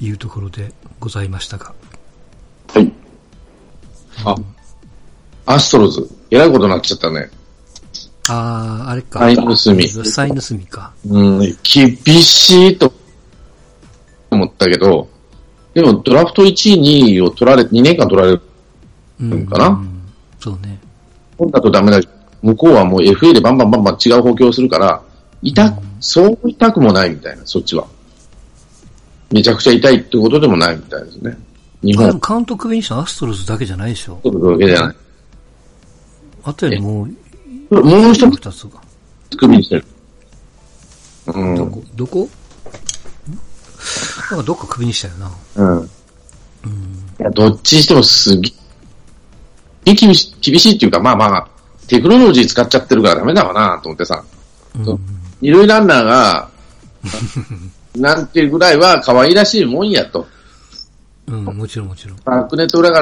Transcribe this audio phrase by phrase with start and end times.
[0.00, 1.72] いうところでございましたが。
[2.72, 2.92] はい。
[4.24, 4.36] あ、
[5.46, 7.30] アストロズ、えらいことになっちゃったね。
[8.28, 9.20] ああ、あれか。
[9.20, 9.88] サイン盗み。
[9.88, 10.92] サイン盗みか。
[11.08, 12.92] うん、厳しいと
[14.30, 15.08] 思ったけど、
[15.74, 18.42] でもドラフト1位、2位を取られ、2年間取られる
[19.20, 19.46] うん。
[19.46, 19.68] かな？
[19.68, 20.02] うん
[20.38, 20.78] そうね。
[21.36, 22.08] 本だとダメだし、
[22.42, 25.02] 向こうはもう FA でバンバンバンバン違う補強するから、
[25.42, 27.86] 痛く、そう痛くもないみたいな、そっちは。
[29.30, 31.36] めちゃくちゃ痛いってことでもないみたいですね。
[31.82, 34.18] 日あで本も監督にしたのアストロズだけじゃないでしょ。
[34.22, 34.96] というわけじゃない。
[36.44, 37.06] あとよりも
[37.70, 38.36] う、もう一つ？
[38.36, 38.80] 二つが。
[39.36, 39.84] 首にしてる。
[41.26, 41.56] うん。
[41.56, 42.28] どこ、どこ？
[44.30, 45.30] なんかどっか首にしたよな。
[45.56, 45.84] うん。
[47.20, 48.50] いや、どっちにしてもすげ
[49.86, 51.48] え厳しい、厳しいっていうか、まあまあ、
[51.86, 54.24] テクノロジー使っちゃってるからダメだわなと思ってさ。
[54.84, 55.00] そう
[55.40, 56.50] 二塁ランナーが、
[57.96, 60.26] なんていうぐらいは可愛らしいもんやと。
[61.26, 62.18] うん、もちろんもちろん。
[62.24, 63.00] バックネット裏か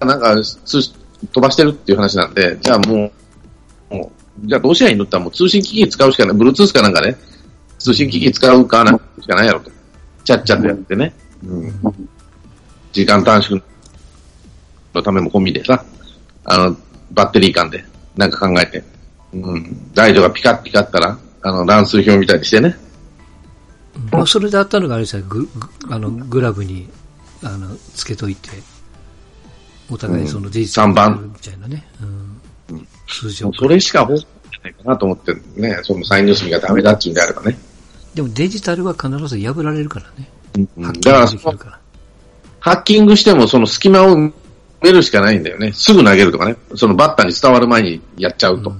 [0.00, 0.80] ら、なんか、通
[1.32, 3.10] 飛ばしてるっていう話なんで、じゃあも
[3.90, 7.16] う、もうじゃあどうしゃいいのってもう通信機器使うしかない、Bluetooth かなんかね、
[7.78, 9.70] 通信機器使うかなんしかないやろと。
[10.24, 11.12] ちゃっちゃとやってね。
[11.44, 11.72] うん。
[12.92, 13.60] 時間短縮
[14.94, 15.84] のためも込みでさ、
[16.44, 16.76] あの、
[17.12, 17.84] バッテリー間で、
[18.16, 18.82] なんか考えて、
[19.32, 19.90] うん。
[19.94, 22.76] ライトがピカッピカったら、あの、乱数表みたいにしてね。
[24.12, 25.48] まあ、それであったのがあれですよ、ググ
[25.90, 26.88] あのグラブに
[27.42, 28.50] あのつけといて、
[29.90, 31.86] お互いそのデジタル三番みたいなね、
[32.70, 33.30] うん、数。
[33.32, 34.26] それしか方法
[34.62, 37.58] ないかなと思ってね、そのサイン盗みがダメだっていうんであればね。
[38.14, 40.28] でもデジタルは必ず破られるからね。
[40.82, 41.78] ハッキだから。
[42.60, 44.32] ハッキングしてもその隙間を埋
[44.82, 45.72] めるしかないんだよね。
[45.72, 46.56] すぐ投げるとかね。
[46.74, 48.74] そのバッターに伝わる前にやっちゃうと。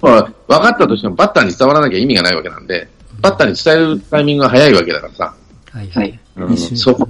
[0.00, 2.88] まあ、分かったとしてもバッターに伝わらなきゃ意味がないわけなんで、
[3.24, 5.34] バッターに伝えるタイミングが早いわけだからさ。
[5.70, 6.20] はいはい。
[6.36, 7.06] うんそこ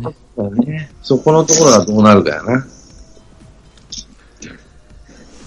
[0.65, 0.91] ね。
[1.03, 2.67] そこのところがどうなるかやな。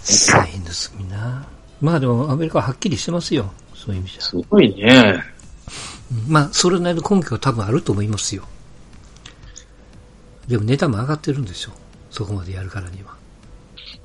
[0.04, 1.48] サイン盗みな。
[1.80, 3.50] まあでもアメリカははっきりしてますよ。
[3.74, 4.22] そういう意味じゃ。
[4.22, 5.24] すごいね。
[6.12, 8.44] うんまあ、それなりの根拠は多分あると思いますよ。
[10.48, 11.76] でも値段も上がってるんでしょう。
[12.10, 13.16] そこまでやるからには。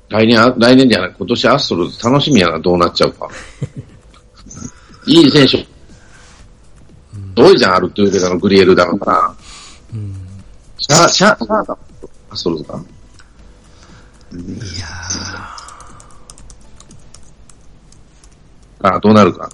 [0.09, 3.29] 来年あ、来年じゃない、今年アストロズ楽しみやな、どうなっちゃうか。
[5.07, 5.65] いい選手、
[7.35, 9.35] 多いじゃん、あるっていうけど、あのグリエルだのか
[9.93, 10.13] うん。
[10.13, 10.17] な。
[10.77, 11.77] シャー、シャー、シャーだ、
[12.29, 12.83] アストロズか。
[14.33, 14.35] い
[14.79, 14.87] や
[18.95, 19.49] あどうなるか。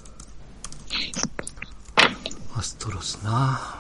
[2.56, 3.79] ー、アストロズな。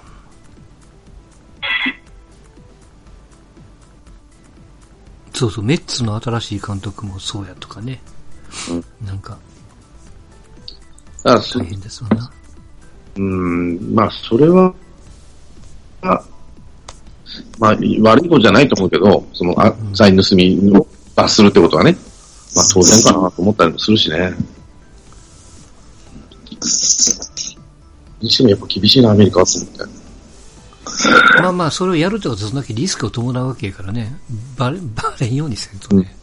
[5.33, 8.01] そうそう、メッツの新しい監督もそうやとかね。
[9.05, 9.37] なんか、
[11.23, 12.29] だからそ大変ですわな。
[13.19, 14.73] うん、まあ、それは、
[16.01, 16.23] あ
[17.59, 21.97] まあ、悪いことじゃないと思うけど、その、あサイン盗みを罰するってことはね、
[22.55, 24.33] まあ、当然かなと思ったりもするしね。
[28.21, 29.83] にしてもやっぱ厳しいな、アメリカはと思って。
[31.41, 34.17] まあまあ、それをやるってことはそんだけリスクを伴うわけやからね。
[34.57, 36.15] バレ、バレんようにせんとね。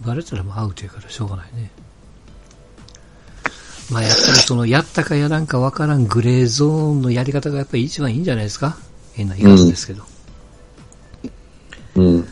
[0.00, 1.70] バレたらもうアウトやからしょうがないね。
[3.90, 8.76] まあやっぱりその、やったかやらんかわからんグレーゾーンのやり方がやっぱり一番いいんじゃないですか？
[9.14, 10.04] 変な言い方ですけど。
[11.96, 12.28] うん。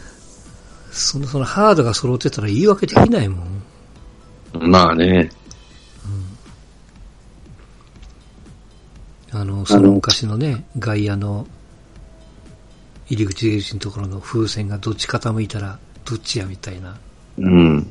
[0.93, 3.63] その、そのハードが揃ってたら言い訳できないもん。
[4.71, 5.31] まあね。
[9.31, 11.47] あの、その昔のね、外野の
[13.11, 16.99] 入り口出口のところの風船がどっち傾いたらどっちやみたいな。
[17.37, 17.87] うん。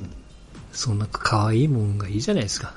[0.71, 2.73] そんな可愛いもんがいいじゃないですか。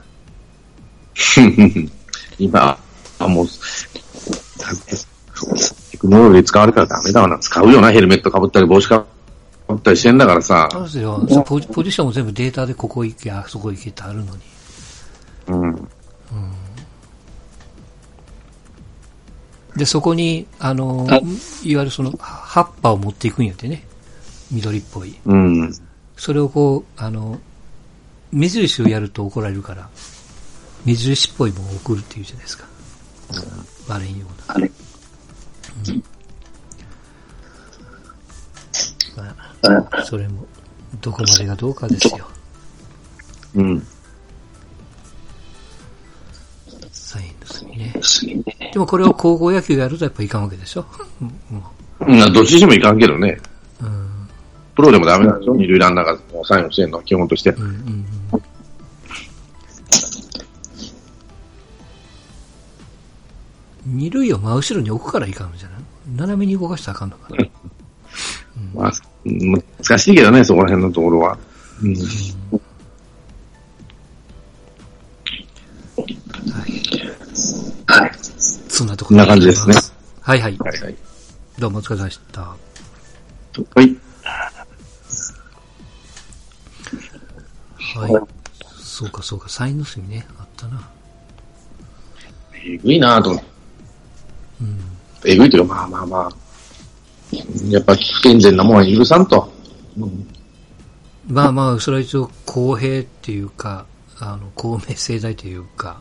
[2.39, 2.79] 今、
[3.19, 3.47] あ、もう、
[5.91, 7.39] テクノロジー使われたらダメだわな。
[7.39, 8.95] 使うよな、ヘルメット被ったり帽子被
[9.73, 10.69] ったりしてんだからさ。
[10.73, 11.45] そうですよ。
[11.47, 14.41] ポジポジションも全部データでここ行け、あそこ行けってあるのに。
[15.49, 15.89] うん。
[19.77, 21.07] で、そこに、あの、
[21.63, 23.85] いわゆるその、葉っぱを持っていくんやってね。
[24.51, 25.17] 緑っぽい。
[25.25, 25.75] うん。
[26.17, 27.39] それをこう、あの、
[28.33, 29.89] 目印をやると怒られるから、
[30.85, 32.67] 目印っぽいものを送るっていうじゃないですか。
[33.89, 34.55] バレんような。
[34.55, 34.71] あれ。
[39.17, 40.47] まああ、それも、
[41.01, 42.27] どこまでがどうかですよ。
[43.57, 43.87] うん。
[46.93, 47.93] サイン盗みね。
[48.01, 48.43] すね。
[48.73, 50.87] でもこれを高校野球やるとやっぱいかんわけでしょ。
[51.21, 53.39] うんもうん、どっちにしてもいかんけどね。
[53.83, 54.29] ううん
[54.75, 55.55] プロでもダメなんでしょ？
[55.55, 57.51] 二塁ランナーがサインをしてんのは基本として。
[57.51, 58.07] うんうん
[63.87, 65.81] 二塁を真後ろに置くからいかんのじゃない？
[66.17, 67.45] 斜めに動かしたらあかんのかな？
[68.83, 68.93] まあ、
[69.25, 71.39] 難しいけどね、そこら辺のところは。
[71.83, 71.95] うん。
[77.87, 78.11] はい。
[78.69, 79.75] そんなところこんな感じですね。
[80.21, 80.57] はいはい。
[80.59, 80.97] はいはい。
[81.59, 82.41] どうもお疲れ様でした。
[82.43, 82.57] は
[83.77, 83.97] い。
[87.77, 88.13] はい。
[88.13, 88.23] はい
[88.83, 90.87] そうかそうか、サインの隅ね、あったな。
[92.63, 93.50] えぐいなぁと思って。
[94.61, 94.79] うん。
[95.25, 96.31] えぐいというか、まあまあまあ。
[97.69, 99.53] やっぱ不健全なもんは許さんと。
[99.99, 100.27] うん
[101.29, 103.87] まあまあ、それは一応公平っていうか、
[104.19, 106.01] あの、公明正大というか、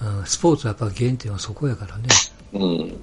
[0.00, 2.04] うん、スポーツはやっぱ原点はそこやからね。
[2.52, 2.96] うん。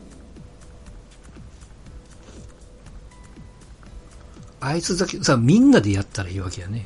[4.62, 6.86] あいつだけ、さ、みんなでやったらいいわけやね。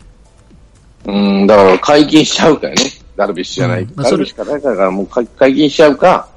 [1.06, 2.84] うん、だから解禁しちゃうかよね。
[3.16, 3.84] ダルビッシュじゃない。
[3.84, 6.28] うんまあダルビッシュか誰かがもう解解禁しちゃうか。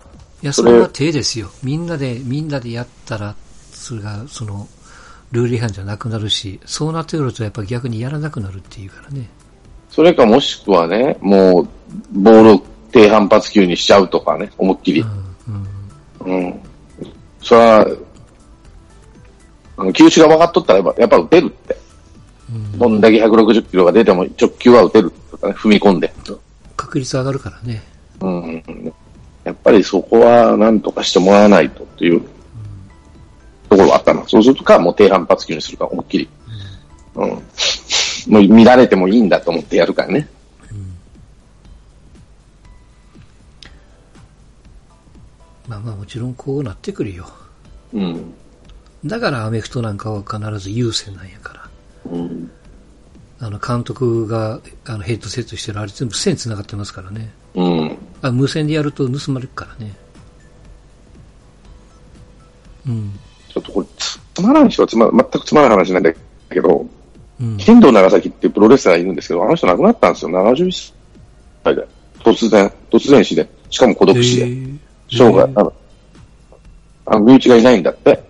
[0.45, 1.49] いや、それは手ですよ。
[1.63, 3.35] みんなで、みんなでやったら、
[3.73, 4.69] それが、その、
[5.33, 9.31] ルール違反じゃなくなるし、そうなってくるとやっぱ逆にやらなくなるっていうからね。
[9.89, 11.69] それかもしくはね、もう、
[12.13, 12.63] ボールを
[12.93, 15.07] 低反発球にしちゃうとかね、思いっきりう。
[15.51, 15.67] ん、
[16.27, 16.45] うん。
[16.45, 16.61] うん。
[17.41, 17.87] それは、
[19.79, 21.79] あの球種が分かっとったらやっぱ、やっぱ打てるって。
[22.53, 26.13] うんどんだけ160キロが出ても直球は打てるとかね、踏み込んで。
[26.77, 27.83] 確率上がるからね。
[28.21, 28.95] うん。
[29.45, 32.21] やっぱりそこは何とかしてもらわないとっていう
[33.69, 34.25] ところはあったな。
[34.27, 36.29] そうするとか、もう低反発球にするか、思いっきり。
[37.15, 37.29] うん。
[37.29, 37.41] も
[38.41, 40.29] う乱れてもいいんだと思ってやるからね。
[45.69, 47.27] まあまあもちろんこうなってくるよ。
[47.93, 48.35] うん。
[49.05, 51.71] だからアメフトなんかは必ず優先なんやから。
[52.13, 52.51] うん。
[53.41, 57.31] あの監督があのヘッドセットしてるあれ全部線繋がってますからね。
[57.55, 57.99] うん。
[58.29, 59.93] あ無線でやると盗まれるからね。
[62.87, 63.13] うん。
[63.53, 66.13] ちょっとこれ、つつまらん人はつま、全くつまらん話なんだ
[66.51, 66.87] けど、
[67.41, 67.57] うん。
[67.57, 70.31] 剣道長崎っていうプロレスラーいるんですけど、あの人亡くなったんですよ。
[70.31, 70.93] 71
[71.65, 71.87] 歳で。
[72.21, 73.49] 突然、突然死で。
[73.71, 74.47] しかも孤独死で。
[74.47, 74.79] ー
[75.11, 75.73] 生涯、あの、
[77.07, 78.23] あの、身内がいないんだって。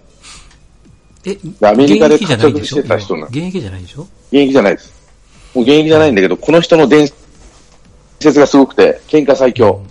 [1.27, 4.03] え、アメリカで活躍してた人なの現役じゃないでしょ？
[4.03, 4.93] 現役じゃないです。
[5.55, 7.24] もう現役じゃないんだけど、この人の伝説
[8.21, 9.83] がすごくて、喧嘩最強。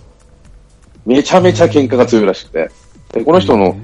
[1.06, 2.70] めちゃめちゃ喧嘩が強いらしくて。
[3.12, 3.76] でこの人の、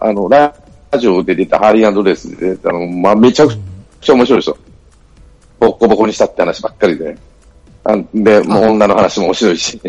[0.00, 0.54] あの、ラ
[0.98, 3.54] ジオで出たハーリードレースで出たの、まあ、めちゃく
[4.00, 4.58] ちゃ面白いですよ。
[5.58, 7.16] ボッコボコにしたって話ばっかりで。
[7.84, 9.80] あで、もう女の話も面白いし。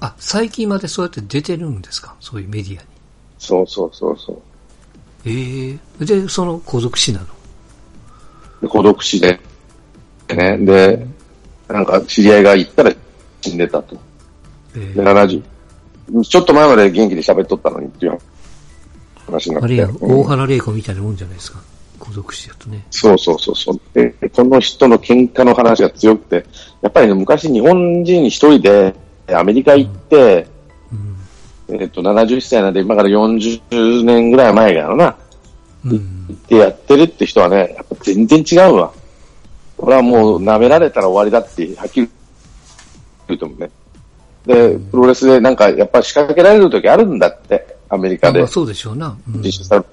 [0.00, 2.16] あ、最近までそうやって出てるんですか？
[2.18, 2.88] そういうメディアに。
[3.38, 4.42] そうそうそうそう。
[5.24, 7.26] ええで、その皇族死なの？
[8.60, 9.38] で孤独死で、
[10.28, 10.58] ね。
[10.58, 11.06] で、
[11.68, 12.92] なんか知り合いが行ったら
[13.42, 13.96] 死んでたと。
[14.76, 15.42] ええで、70。
[16.22, 18.18] ちょっと前まで元気で喋っとったのにっていう
[19.26, 19.66] 話になって。
[19.66, 21.62] あれや、うん大原玲子みたいなもんじゃないですか。
[21.98, 22.84] 皇族死やとね。
[22.90, 23.80] そうそうそうそう。
[23.94, 26.46] で、この人の喧嘩の話が強くて、
[26.80, 28.94] やっぱりね、昔日本人一人で
[29.28, 30.48] アメリカ行って、
[31.68, 31.80] うん。
[31.80, 35.16] えっ、と、70歳なんで今から40年ぐらい前やろな。
[35.84, 36.28] うん。
[36.32, 38.92] ってやってるって人はね、やっぱ全然違うわ。
[39.76, 42.10] これはもう舐められたら終わりだって、はっきり
[43.28, 43.70] 言うと思うね。
[44.46, 48.46] で、プロレスでなんかやっぱ仕掛けられる時あるんだって、アメリカで。
[48.46, 49.16] そうでしょうな。
[49.28, 49.84] うん実施され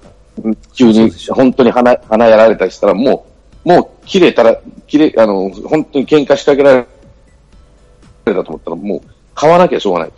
[0.72, 3.26] 急に本当に鼻、鼻やられたりしたらも
[3.64, 9.02] う、もう切れたら、切れ、あの、本当に喧嘩仕掛けられたと思ったらもう
[9.34, 10.12] 買わなきゃしょうがない。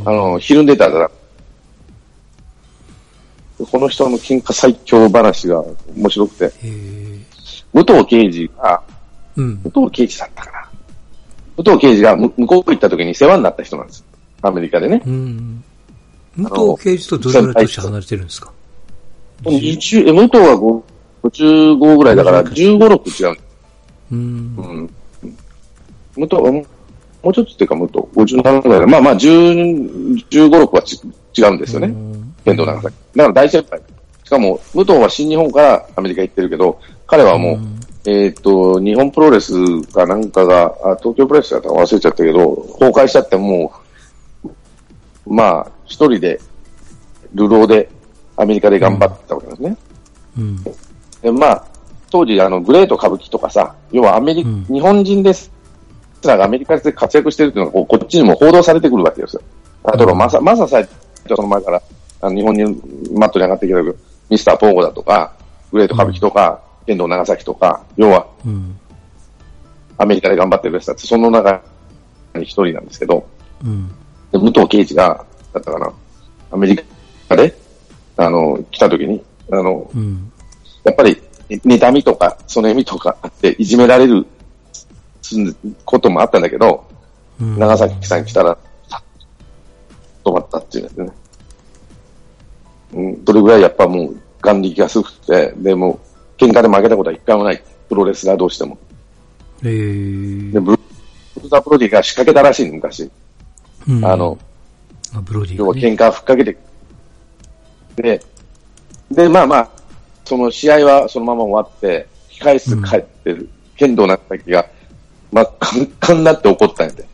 [0.00, 1.10] うんあの、ひるんでたから。
[3.70, 5.64] この人の喧嘩最強話が
[5.96, 6.52] 面白くて。
[7.72, 8.82] 武藤刑事が、
[9.36, 9.56] うん。
[9.62, 10.65] 武藤刑事だったかな。
[11.56, 14.04] 武藤刑事がむ向こう行った時に世話になった人なんです。
[14.42, 15.02] アメリカでね。
[15.06, 15.64] うん。
[16.36, 18.52] 武藤刑事とどれぐらい年離れてるんですか
[19.44, 20.82] ？20え武藤は5
[21.28, 23.36] 55ぐらいだから15、6違う。
[24.12, 24.82] うんう。
[24.82, 24.90] ん。
[26.16, 26.66] 武藤、うん
[27.22, 28.86] もうちょっとっていうか、武藤、57ぐらいだ。
[28.86, 31.00] まあまあ、10 15、6はち
[31.36, 31.92] 違うんですよね。
[32.44, 32.96] 剣道長崎。
[33.16, 33.82] だから大先輩。
[34.22, 43.72] しかも、武藤は新日本からアメリカ行ってるけど、彼はもう、んえっ、と、日本プロレスかなんかが、あ東京プロレスだったか忘れちゃったけど、崩壊しちゃっても
[44.44, 46.40] う、まあ、一人で、
[47.34, 47.90] 流浪で
[48.36, 49.76] アメリカで頑張ってたわけですね。
[50.38, 50.62] うん。
[50.62, 51.64] で、まあ、
[52.10, 55.50] 当時、あの、グレート歌舞伎とかさ、要はアメリカ、うん日本人です。
[56.26, 59.42] らがアメリカで活躍してるっていうのがこうこっちにも報道されてくるわけですよ。
[59.96, 60.88] 例えば、マサ、マサさえ、
[61.28, 61.82] その前から、
[62.20, 62.64] あの日本に
[63.12, 63.96] マットに上がってきたけど、
[64.28, 65.32] ミスターポーゴだとか、
[65.72, 68.78] グレート歌舞伎とか、剣道長崎とか、要はうん。
[69.98, 71.62] アメリカで頑張ってる人たち、その中
[72.34, 73.26] に一人なんですけど、
[73.64, 73.88] うん。
[74.30, 75.92] で武藤刑事が、だったかな、
[76.50, 76.76] アメリ
[77.28, 77.54] カで
[78.86, 80.32] った時に、あの、うん。
[80.84, 84.26] やっぱり、妬みとか、その意味とかあ って、いじめられる
[85.22, 86.84] すんこともあったんだけど、
[87.40, 88.56] うん長崎さん来たら、
[90.24, 91.10] 止まったっていうんですね。
[92.94, 95.98] うん、それぐらいやっぱもう、眼力がすごくて、でも、
[96.38, 97.62] 喧嘩で負けたことは一回もない。
[97.88, 98.78] プロレスラー同士でも。
[99.62, 100.78] えーで、ブル
[101.34, 103.10] ブルザ・プロディが仕掛けたらしいの、昔。
[103.88, 104.38] うんあの、
[105.14, 105.74] あブロディ要は。
[105.74, 106.56] 喧嘩をふっかけて、
[107.96, 108.20] で、
[109.10, 109.70] で、まあまあ、
[110.24, 114.66] その試合はそのまま終わって、控え室帰ってる、剣道なった時が、
[115.32, 117.04] まあ、カンカンになって怒ったんやて。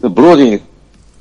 [0.00, 0.62] で、ブロディに、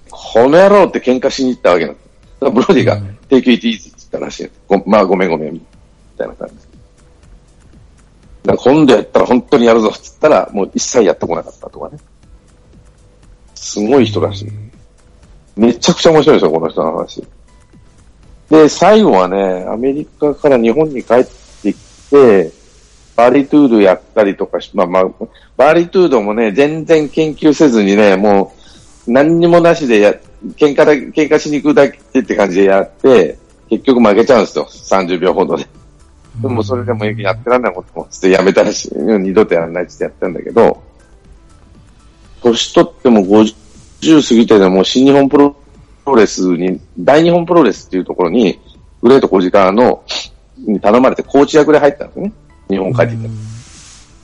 [0.10, 1.96] この野郎って喧嘩しに行ったわけなん
[2.40, 2.50] だ。
[2.50, 5.62] ブロディが、うん take it easy って言ったらしいごまあ、ごめんごめん、み
[6.18, 6.69] たいな感じ。
[8.50, 12.00] だから今度やったら本当にやるぞって言ったら、もう一切やってこなかったとかね。
[13.54, 14.52] すごい人らしい。
[15.56, 17.24] めちゃくちゃ面白いですよ、この人の話。
[18.50, 21.26] で、最後はね、アメリカから日本に帰っ
[21.62, 21.76] てき
[22.10, 22.52] て、
[23.16, 25.04] バリトゥードやったりとかし、まあまあ、
[25.56, 28.54] バリトゥードもね、全然研究せずにね、も
[29.08, 30.12] う、何にもなしでや、
[30.56, 33.38] 喧嘩だ、喧嘩しに行くだけって感じでやって、
[33.70, 35.68] 結局負けちゃうんですよ、30秒ほどで。
[36.42, 38.92] でもそれでもやってらんないこともつってやめたらしい。
[38.96, 40.82] 二度とやらないってやったんだけど、
[42.42, 45.56] 年取っても50過ぎてでも新日本プロ
[46.16, 48.60] レスに、大日本プロレスっていうところに、
[49.02, 50.04] グレート小鹿の、
[50.58, 52.34] に頼まれてコーチ役で入ったんですね。
[52.70, 53.28] 日本帰ってきて。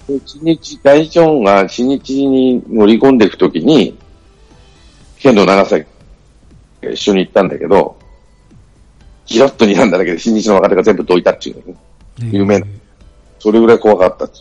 [0.07, 3.97] で新日、大ジョンが新日に乗り込んでいくときに、
[5.17, 5.85] 剣道長崎
[6.81, 7.97] が一緒に行ったんだけど、
[9.25, 11.79] ギラッと睨んだだけで新日の若手が全部どいたっていうのね。
[12.19, 12.67] 有名な
[13.39, 14.31] それぐらい怖かったっ。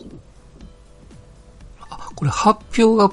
[1.81, 3.11] あこれ発表が、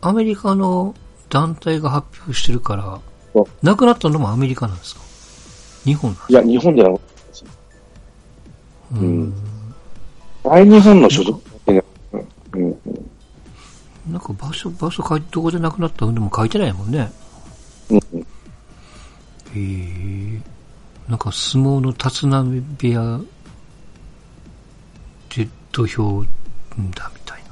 [0.00, 0.94] アメリカの
[1.28, 3.00] 団体が発表してるから
[3.62, 5.00] 亡くなったのもアメリカなんですか？
[5.84, 7.04] 日本いや、日本じゃなくて、
[8.92, 9.34] ううんん。
[10.42, 11.82] 大日本の所属うん。
[12.54, 12.78] うん。
[14.10, 17.12] なんか場所、場所書いて、どこで亡くなったのでも書いてないもんね。
[17.90, 17.98] うん。
[17.98, 18.24] へ
[19.54, 20.42] え。
[21.08, 23.20] なんか相撲の立浪部屋
[25.72, 26.24] で土俵
[26.94, 27.50] だみたいな。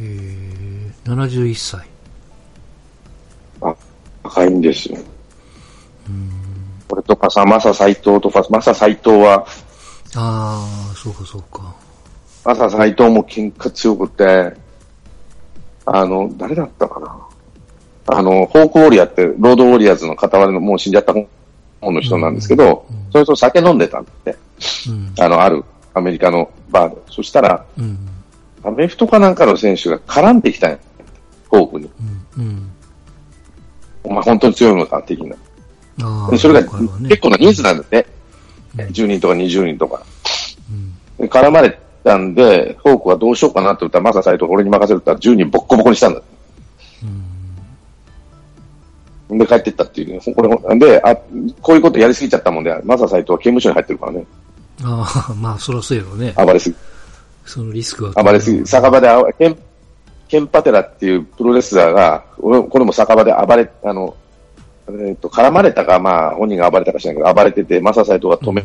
[0.00, 0.90] へえ。
[1.04, 1.86] 71歳。
[3.60, 3.74] あ、
[4.22, 4.98] 高いんですよ。
[6.88, 9.46] これとかさ、マサ斎藤とか、マサ斎藤は、
[10.16, 11.74] ああ、そうかそうか。
[12.44, 14.52] マサ斎藤も喧嘩強くて、
[15.86, 17.16] あの、誰だったかな。
[18.06, 21.14] あの、ホークウォリアーって、ロードウォリアーズの片割れのもう死んじゃった
[21.80, 24.36] 方の人なんですけど、それと酒飲んでたんで、
[24.88, 25.14] うん。
[25.18, 27.00] あの、あるアメリカのバーで。
[27.10, 27.98] そしたら、うん。
[28.62, 30.78] アメフトかなんかの選手が絡んできたんや。
[31.50, 31.90] フォークに。
[34.04, 35.36] お前本当に強いのか、的な。
[36.30, 38.06] でそれが結構な人数なんですね。
[38.76, 40.02] 10人とか20人とか。
[41.18, 46.22] 絡まれたんで、フォークはどうしようかなって言ったら、マササイト俺に任せるって言ったら10人ボッコボコにしたんだ。
[49.38, 50.34] で、帰ってったっていう、ね。
[50.34, 51.14] これ、で、あ、
[51.60, 54.26] こういうことやりすぎちゃったもんで、マササイトは刑務所に入ってるからね。
[54.82, 56.32] ああ、まあ、そらそうやろうね。
[56.36, 56.76] 暴れすぎ。
[57.44, 58.12] そのリスクは。
[58.22, 58.66] 暴れすぎ。
[58.66, 59.58] 酒場であ、ケン、
[60.28, 64.16] ケンパテラっていうプロレスラーが、俺これも酒場で暴れ、あの、
[64.88, 68.64] えっ、と、絡まれたか、まあ、本人が暴れたかしらないけど、暴れてて、マササイトが止め、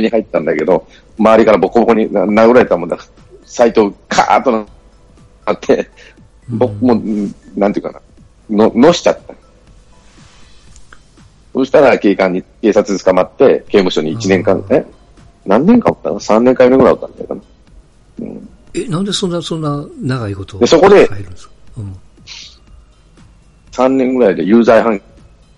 [0.00, 0.86] に入ったんだけど、
[1.18, 2.98] 周りからボコボコにな殴られたもんだ。
[3.44, 4.66] サイト、カーッとな
[5.52, 5.88] って、
[6.48, 8.00] 僕も、うんなんていうか
[8.48, 9.34] な、の、のしちゃった。
[11.52, 14.84] そしたら警官に、警察で捕まって、刑務所に1年間、え？
[15.46, 17.40] 何年間おったの ?3 年間目ぐらいおったんだよかな。
[18.20, 18.48] うん。
[18.74, 21.08] え、なんでそんな、そんな長いことをでそこで
[21.76, 21.96] うん。
[23.72, 25.00] 3年ぐらいで有罪判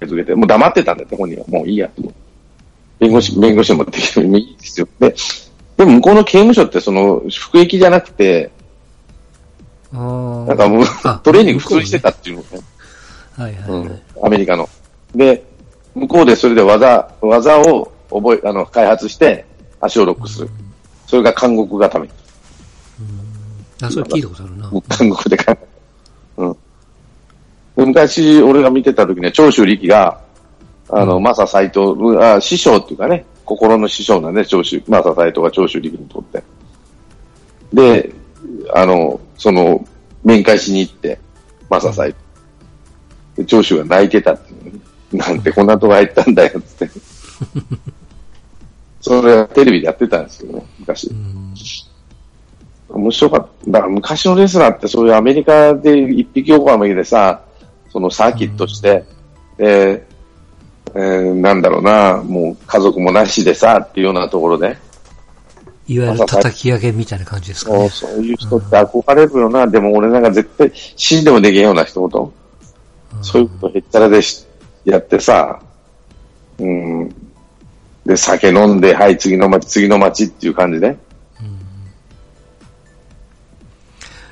[0.01, 1.47] 決受けて、もう黙ってたんだって、本人は。
[1.49, 2.03] もういいや、と。
[2.99, 4.27] 弁護士、弁護士もできる。
[4.27, 4.89] いいですよ。
[4.99, 5.15] で、
[5.77, 8.51] でも向こうの刑務所って、その、服役じゃなくて、
[9.93, 10.49] ああ。
[10.49, 12.49] なんかもうあ、トレーニング普通にしてたっていうのね。
[13.37, 13.81] はいはいはい。
[13.89, 14.01] うん。
[14.27, 14.69] アメリカの。
[15.15, 15.45] で、
[15.95, 19.45] 向こうでそれで技、技を覚え、あの、開発して、
[19.81, 20.51] 足をロックする。
[21.07, 22.09] それが監獄がため。
[23.83, 24.71] あ、それ聞いたことあるな。
[24.99, 25.59] 監獄で考え
[26.39, 26.53] うん。
[27.77, 30.21] で昔、俺が見てた時ね、長州力が、
[30.89, 36.43] あの、マサ斎藤、あ師匠っていうかね、心の師匠なんで、長州、マサ斎藤が長州力にとって。
[37.73, 38.13] で、
[38.75, 39.85] あの、その、
[40.25, 41.19] 面会しに行って、
[41.69, 42.17] マサ斎藤。
[43.37, 44.81] で、長州が泣いてたっていうね、
[45.12, 46.90] なんてこんなとこ入ったんだよ、つって。
[49.00, 51.09] それはテレビでやってたんですけどね、昔。
[51.09, 51.54] うん。
[52.88, 53.71] 面白かった。
[53.71, 57.42] だから昔のレスラーってそういうアメリカで一匹横浜でさ、
[57.90, 59.04] そのサーキットして、
[59.59, 60.07] で、
[60.95, 64.76] えーなんだろうな、もう家族もなしでさ、っていうようなところで、
[65.88, 67.88] いわゆる叩き上げみたいな感じですかね。
[67.88, 72.33] そうそういう人って憧れるよな、でも俺なんか絶対死んでもできんような一言。
[73.23, 74.47] そういうことへったらでし
[74.85, 75.61] やってさ、
[76.59, 77.09] うん。
[78.05, 80.97] で、酒飲んで、はい、次の街、次の街っていう感じで。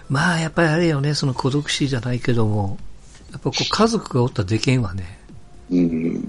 [0.09, 2.79] まあ、やっぱりあれよね、その孤独死じゃないけども、
[3.31, 5.21] やっぱこう家族がおったらでけんわね。
[5.71, 6.27] うん。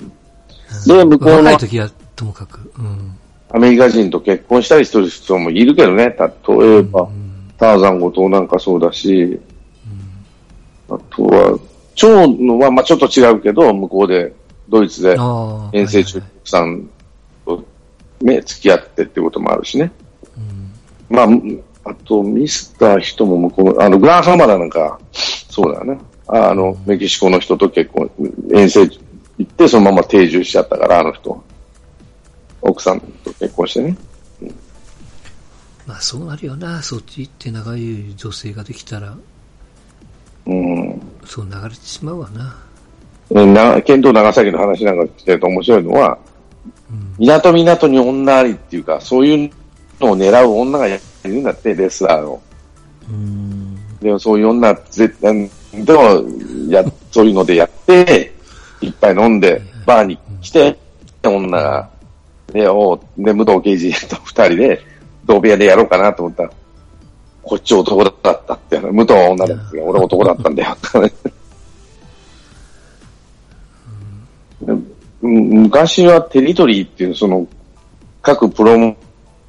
[0.86, 2.72] で、向こうの若い時はともかく。
[2.78, 3.18] うん。
[3.50, 6.06] アメリカ人と結婚したりする人もいるけどね。
[6.06, 7.10] 例えば、
[7.58, 9.40] ターザン後藤なんかそうだし、
[10.88, 11.60] あとは、
[11.96, 14.34] 長野はまあちょっと違うけど、向こうで、
[14.70, 15.18] ドイツで。
[15.74, 16.90] 遠征中国さん
[17.46, 17.64] と、
[18.22, 19.92] ね、付き合ってってこともあるしね。
[21.10, 21.28] まあ、
[21.84, 26.00] あと、ミスター人も向こうの、あの、グランハマラなんか、そうだよね。
[26.28, 28.10] ああの、メキシコの人と結婚、
[28.54, 29.00] 遠征行
[29.44, 31.44] って、そのまま定住しちゃったから、あの人。
[32.62, 33.98] 奥さんと結婚してね。
[35.88, 39.18] まあそうなるよな、そっち行って長い女性ができたら、
[40.46, 41.02] うん。
[41.26, 42.56] そう流れてしまうわな。
[43.34, 46.18] えな、県東長崎の話なんか聞いてると面白いのは、
[47.18, 49.52] 港港に女ありっていうか、そういう
[50.00, 52.42] のを狙う女がいるんだって、レスラーの。
[53.10, 53.76] うん。
[54.00, 55.50] でもそういう女、絶対、
[55.86, 56.26] でも、
[56.68, 58.34] や、そういうのでやって、
[58.82, 60.78] いっぱい飲んで、バーに来て、
[61.24, 61.90] 女が、
[62.52, 64.82] で、おうで、武藤刑事と二人で、
[65.26, 66.52] 同部屋でやろうかなと思ったら、
[67.44, 70.78] こっち男だったって、武藤は女だったけど、俺男だったんだよ。
[74.62, 74.88] うん。
[75.24, 77.48] 昔はテリトリーっていう、その、
[78.22, 78.96] 各プロモ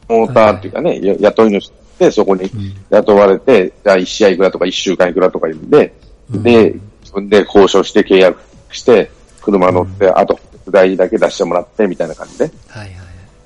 [0.08, 2.50] ーターっていうかね、や雇い主でそこに
[2.90, 5.94] 雇われて、じゃあ1試合いくらとか1週間いくらとか言うんで、
[6.30, 9.10] で、自分で交渉して契約して、
[9.42, 12.44] 車乗って、あと、代だけ出してもらって、みたいな感じで。
[12.68, 12.90] はいはい。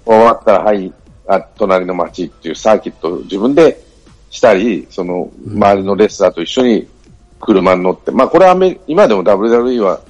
[0.05, 0.93] 終わったら、はい、
[1.27, 3.86] あ、隣の街っていうサーキットを自分で
[4.31, 6.89] したり、その、周りのレスラーと一緒に
[7.41, 10.01] 車に乗って、まあこれはアメ今でも WWE は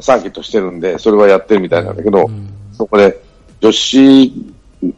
[0.00, 2.30] サーキットしてるんで、それはやってるみたいなんだけど、
[2.72, 3.20] そこで
[3.60, 4.32] 女子、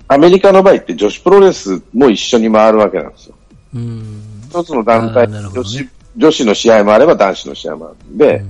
[0.09, 3.35] アメリカの場合って女子プロレスも一緒に回るわけなんですよ。
[3.75, 4.23] うん。
[4.49, 5.39] 一つの団体、ね。
[5.55, 8.45] 女子、女子の試合もあれば男子の試合もあるんで、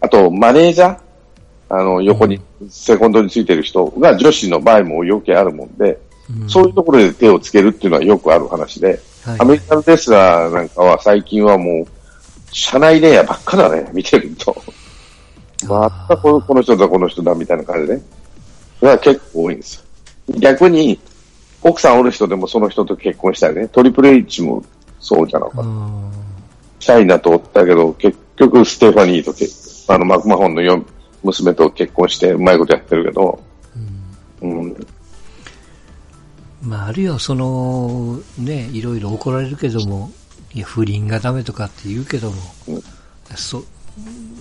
[0.00, 0.98] あと、マネージャー、
[1.68, 5.98] あの、横に、セコンドについてる人が女子の場合もよくあるもんで、
[6.48, 11.86] そういうところで手をつけるっていうのはよくある話で、はいアメリカのレスラーなんかは最近はもう、
[12.52, 14.54] 社内恋愛ばっかだね、 見てると。
[15.66, 18.00] またこのこの人だ、この人だ、みたいな感じで。
[18.78, 19.82] それは結構多いんですよ。
[20.38, 21.00] 逆に、
[21.62, 24.62] 奥さんおる人でもその人と結婚したりね、トリプル H も
[25.00, 25.60] そうじゃなかった。
[25.62, 26.12] うん。
[26.78, 29.48] シャイナとおったけど、結局ステファニーとけ
[29.88, 30.84] あの、マクマホンのよ
[31.24, 33.40] 娘と結婚してうまいことやってるけど、
[34.42, 34.86] うん、
[36.66, 40.10] まああるいはその、ね、いろいろ怒られるけども、
[40.52, 42.36] いや、不倫がダメとかって言うけども、
[42.68, 42.82] うん
[43.36, 43.64] そ、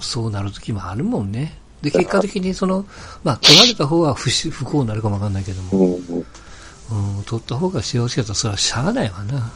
[0.02, 1.58] そうなる時もあるもんね。
[1.82, 2.86] で、結果的にその、
[3.24, 9.52] まあ、取られた方は不死不幸になるかもわかんないけども、うん、うん、取った方が幸せだったらそれはしゃあないわな。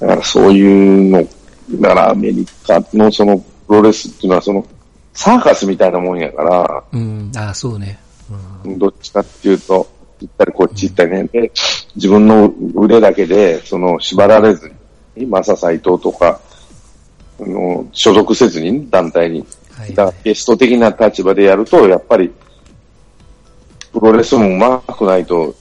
[0.00, 1.28] だからそういうの、
[1.80, 4.66] だからアメリカのそのプロレスっていうのはその
[5.14, 7.98] サーカスみたいなもんやから、うん、ああ、そうね。
[8.64, 8.78] うん。
[8.78, 9.86] どっちかっていうと、
[10.20, 11.52] 行ったりこっち行ったりね、で、
[11.98, 14.72] 自分の腕だけで、その縛られず
[15.16, 16.40] に、マサ斎藤とか、
[17.40, 22.32] あの、所属せずに団体に、はいだゲスト的な立場でやると、やっぱり、
[23.92, 25.52] プロレスも上手くないと、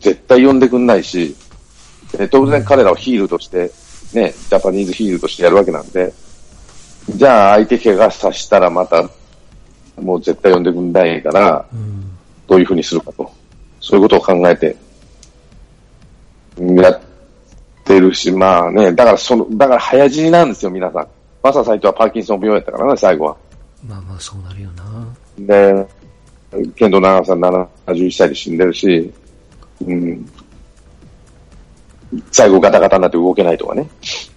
[0.00, 1.36] 絶対呼んでくんないし、
[2.12, 3.70] で当然彼らはヒールとして、
[4.12, 6.12] ね、ジャパニーズヒールとしてやるわけなんで、
[7.08, 9.08] じゃあ相手怪我させたらまた、
[10.00, 12.10] もう絶対呼んでくんないから、うん。
[12.48, 13.30] どういうふうにするかと。
[13.80, 14.76] そういうことを考えて、
[16.58, 17.00] やっ
[17.84, 21.08] てるし、まあね、だからその、だから早死になんですよ、皆さん。
[21.42, 23.36] マササイトはパーキンソン病やったからね、最後は。
[23.86, 25.06] まあまあ、そうなるよな。
[25.38, 25.86] で、
[26.74, 29.12] 剣道長さん71歳で死んでるし、
[29.86, 30.26] うん、
[32.30, 33.88] 最後ガタガタになって動けないとかね。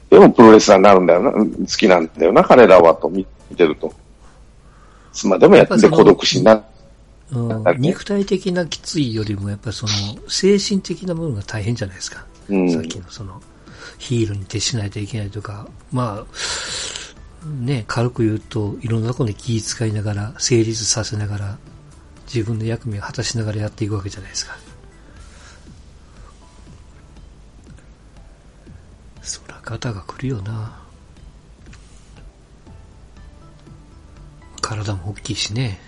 [0.10, 3.26] でもプロレスラーになるんだよな、うん好きなんだよな、彼らはと見
[3.58, 3.92] てると。
[5.26, 6.64] まあでもやって孤独死にな
[7.32, 9.92] うん肉体的なきついよりも、やっぱりその、
[10.28, 12.26] 精神的なものが大変じゃないですか。
[12.50, 13.42] うんさっきのその、
[13.98, 21.58] ヒールに徹しないといけないとか、まあ、ね、軽く言うと、いろんなところに気遣いながら、成立させながら、
[22.26, 24.58] 自分の役目を果たしながらやっていくわけじゃないですか。
[29.22, 30.84] そら、肩が来るよな。
[34.62, 35.80] 体も大きいしね。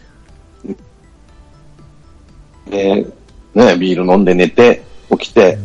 [2.67, 3.05] で、
[3.53, 5.57] ね、ビール飲んで寝て、起きて、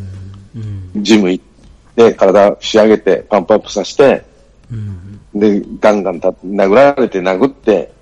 [0.55, 1.03] うん。
[1.03, 1.45] ジム行っ
[1.97, 4.25] て、体仕上げて、パンプアップさせて、
[4.71, 5.21] うん。
[5.35, 7.93] で、ガンガンた殴られて殴って、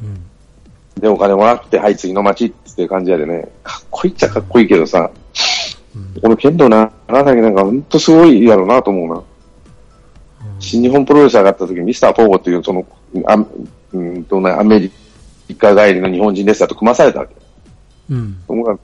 [0.00, 1.00] うん。
[1.00, 5.10] で、お金もらって、はい、次の街っていう感じやでね、かっこいいっちゃかっこいいけどさ、
[6.22, 9.22] この剣道な、長崎なんかほんとすごいやろうなと思うな。
[10.58, 12.86] 新日本プロレス上がった時ミスターポーゴっていう、その、
[13.26, 13.36] あ
[13.92, 14.90] うんとね、アメリ
[15.56, 17.34] カ帰りの日本人レスラーと組まされたわけ。
[18.10, 18.36] うん。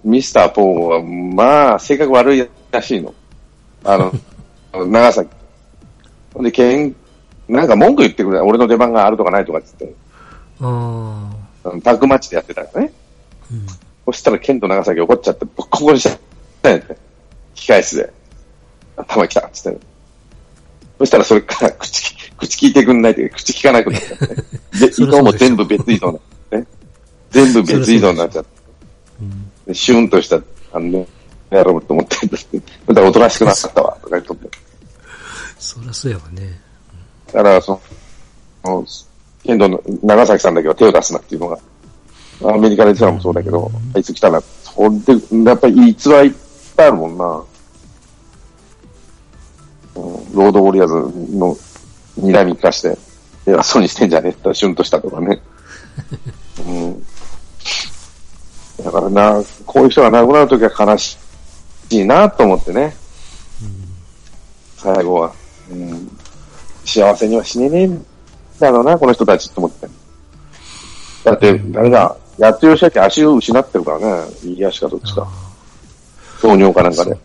[0.05, 3.15] ミスターポーは、まあ、性格悪いらしいの。
[3.85, 5.31] あの、長崎。
[6.35, 6.45] ほん。
[6.45, 6.95] で、剣、
[7.49, 7.69] なん。
[7.69, 8.41] か文句言ってくれ。
[8.41, 9.99] 俺の出番があるとかないとかって言って、
[10.61, 11.31] あ
[11.65, 11.71] あ。
[11.83, 12.93] タッグマッチでやってたからね。
[13.51, 13.67] うん。
[14.07, 16.03] そしたら、ケンと長崎怒っちゃって、ボッコボコにし
[16.63, 16.73] たん。
[16.73, 16.97] やって。
[17.55, 18.13] 控室で。
[18.97, 19.79] 頭きたっつって。
[20.99, 23.03] そしたらそれから口、口聞いてくん。
[23.03, 24.35] ないで、口聞かなくなっちゃって。
[24.35, 26.67] で、移動も全部別移動なね。
[27.31, 28.58] 全部別移動になっちゃって。
[29.21, 29.51] うん。
[29.67, 30.37] でシュンとした、
[30.73, 31.07] あのね、
[31.51, 34.49] やろうと思って、だからおとなしくなったわ、とか言っとって。
[35.59, 36.61] そりゃそうやわね。
[37.27, 37.81] だから、そ
[38.65, 38.85] の、
[39.43, 41.59] 剣道の長崎さんだけは手を出すなっていうのが、
[42.45, 44.41] アメリカのツアーもそうだけど、あいつ来たな。
[44.41, 46.33] それで、やっぱり逸話いっ
[46.77, 47.25] ぱいあるもんな。
[47.27, 47.49] うん
[50.33, 50.95] ロードウォリアーズ
[51.37, 51.57] の
[52.21, 52.97] 睨み聞かして、
[53.47, 55.41] 偉そうにしてんじゃねえってシュンとしたとかね。
[59.01, 59.15] うん。
[59.15, 61.19] だからな、こういう人が亡くなるときは悲し
[61.91, 62.95] いなと思ってね。
[64.77, 65.33] 最後は。
[65.71, 66.19] うん
[66.89, 68.07] 幸せには死ねねえん
[68.59, 69.87] だろうな、この人たちって思って。
[71.23, 75.29] だって、誰だ、やっと吉明足を失ってるからね、右足かどっちか。
[76.41, 77.17] 糖尿かなんかで。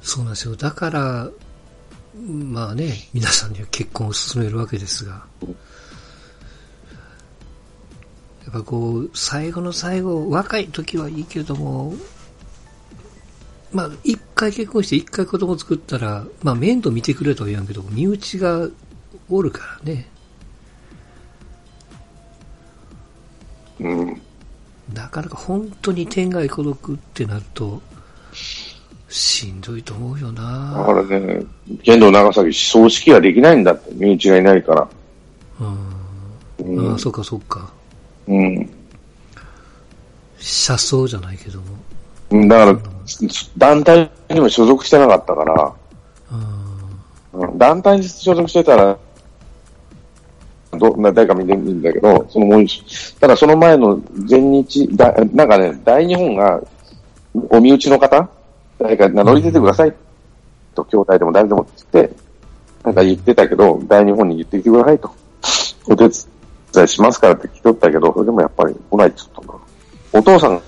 [0.00, 0.56] そうなんですよ。
[0.56, 1.28] だから、
[2.18, 5.22] まあね、皆さんには結婚を勧めるわけですが、
[8.46, 11.94] やっぱこう、最後の最後、若い時はいいけれども、
[13.72, 18.68] まあ、一回結婚して一回子供作ったら、まあ面倒見てくれとは言わんけど、身内が
[19.28, 20.08] おるからね。
[23.80, 24.22] うん。
[24.94, 27.82] なかなか本当に天涯孤独ってなると、
[29.08, 31.42] しんどいと思うよだなからね、
[31.82, 34.88] 剣道長崎葬式はできないんだって、身内がいないから。
[35.60, 36.76] うん。
[36.76, 37.75] うんああ、そうかそうか。
[38.28, 38.70] うん。
[40.38, 41.64] 車窓じゃないけども。
[42.30, 42.78] うんだから、
[43.56, 45.72] 団体にも所属してなかったから、
[47.32, 47.58] うん。
[47.58, 48.98] 団体に所属してたら、
[50.72, 52.64] ど、な誰か見てるんだけど、そのもう
[53.20, 56.60] ただその前の全日、だなんかね、大日本が、
[57.50, 58.28] お身内の方
[58.78, 59.94] 誰か名乗り出てください、
[60.74, 62.16] と、兄弟でも誰でもって言って、
[62.84, 65.10] なんか言ってたけど、大日本に言ってきてくださいと。
[65.88, 66.08] お手
[66.76, 69.54] 伝いしますからって来とったけど、それでもやっぱり来ないって言ったんだ。
[70.12, 70.60] お父さん、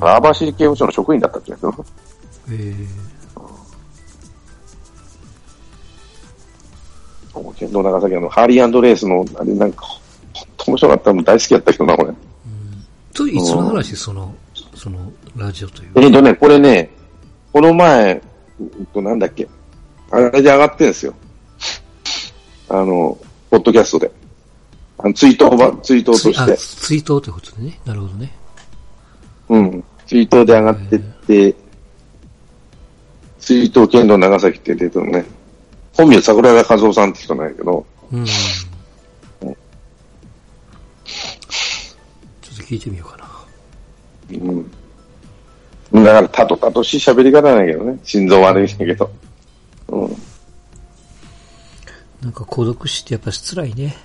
[0.00, 1.86] 網走刑務所の職員だったって言うんですよ。
[2.50, 2.86] え
[7.58, 11.12] 剣道長崎あの、ハーリーレースの、あれなんか、ほんと面白かった。
[11.12, 12.04] もう大好きやったけどな、俺。
[12.04, 12.14] ー、
[13.14, 14.34] と、いつの話その、
[14.74, 14.98] その、
[15.36, 15.90] ラジオという？
[15.96, 16.90] えっとね、これね、
[17.52, 18.22] この前、
[18.60, 19.48] うんと、なんだっけ、
[20.10, 21.14] あれで上がってるんですよ。
[22.68, 23.18] あの、
[23.50, 24.10] ポッドキャストで。
[24.98, 26.56] あのツイートば、ツイートとして。
[26.56, 27.80] ツイートってことでね。
[27.84, 28.32] なるほどね。
[29.48, 29.84] うん。
[30.06, 31.54] ツイートで上がってって、
[33.38, 35.24] ツイート剣道長崎って出てるのね。
[35.92, 38.24] 本名桜田和夫さんって人なんやけど、うん。
[38.24, 39.54] ちょっ
[42.56, 43.26] と聞いてみようかな。
[45.92, 46.04] うん。
[46.04, 47.98] だから、たとたとしい喋り方なんやけどね。
[48.02, 49.10] 心臓悪いんやけど。
[49.88, 50.16] うん。
[52.22, 53.96] なんか孤独死ってやっぱり辛いね。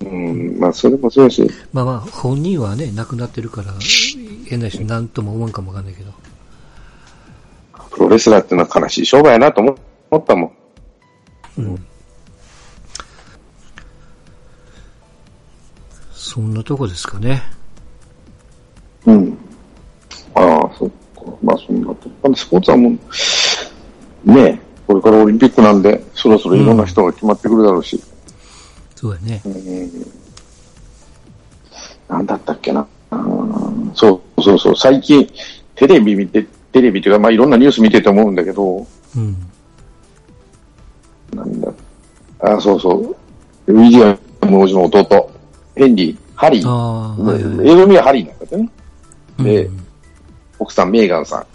[0.00, 3.74] うん、まあ、それもそうやし、まあまあ、本人はね、亡くなってるから、
[4.46, 6.12] 変な人なんとも思わんかもわかんないけど。
[7.90, 9.76] プロレスラーってのは悲しい商売やなと思
[10.10, 10.52] 思ったもん。
[11.58, 11.86] うん。
[16.12, 17.42] そんなとこですかね。
[19.06, 19.36] うん。
[20.34, 21.24] ああ、そっか。
[21.42, 22.34] まあ、そんなとこ。
[22.34, 22.90] スポーツはも
[24.24, 28.00] う、ねえ、これからオリンピックなんで、そろそろいろんな人が決まってくるだろうし。
[29.00, 29.40] そうやね。
[32.06, 32.86] なんだったっけな。
[33.10, 34.76] うんそうそうそう。
[34.76, 35.26] 最近、
[35.74, 38.86] テレビ見て、テレビというか、まあ、いろんなニュース見てて思うんだけど、
[39.16, 39.36] うん。
[41.32, 41.72] なんだ。
[42.40, 43.72] あ、そうそう。
[43.72, 45.30] ウィリアム王子の弟、
[45.76, 46.68] ヘンリー、ハリー。
[46.68, 47.68] ああ、はいはいはい。
[47.70, 48.70] 英語名はハリーなんだってね。
[49.38, 49.86] でうん
[50.58, 51.46] 奥さん、メーガンさ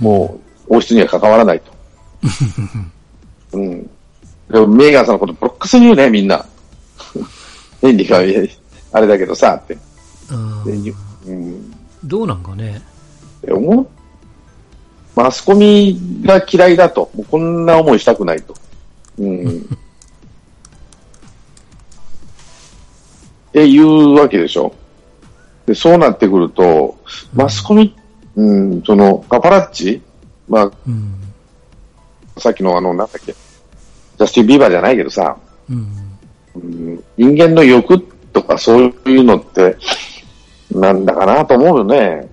[0.00, 0.04] ん。
[0.04, 1.72] もう、王室には関わらないと。
[3.58, 3.90] うん。
[4.48, 6.46] でも、メーガンさんのことボロックスに言うね、みんな。
[7.84, 8.18] ヘンリーが、
[8.92, 9.76] あれだけどさ、って。
[10.30, 12.82] うんどうなんかね。
[13.42, 13.88] で思う？
[15.14, 17.10] マスコミが嫌いだと。
[17.14, 18.54] もうこんな思いしたくないと。
[19.18, 19.48] うん。
[19.48, 19.62] っ
[23.52, 24.74] ていうわけでしょ？
[25.66, 26.98] で、そうなってくると、
[27.32, 27.94] マスコミ、
[28.36, 30.02] うん、その、パパラッチ？
[30.48, 31.14] まあ、うん。
[32.36, 35.38] さっきのあの、なんだっけ、ジャスティン・ビーバーじゃないけどさ、
[35.70, 36.03] うん。
[36.54, 37.98] うん、人間の欲
[38.32, 39.76] とかそういうのって、
[40.70, 42.28] なんだかなと思うよね。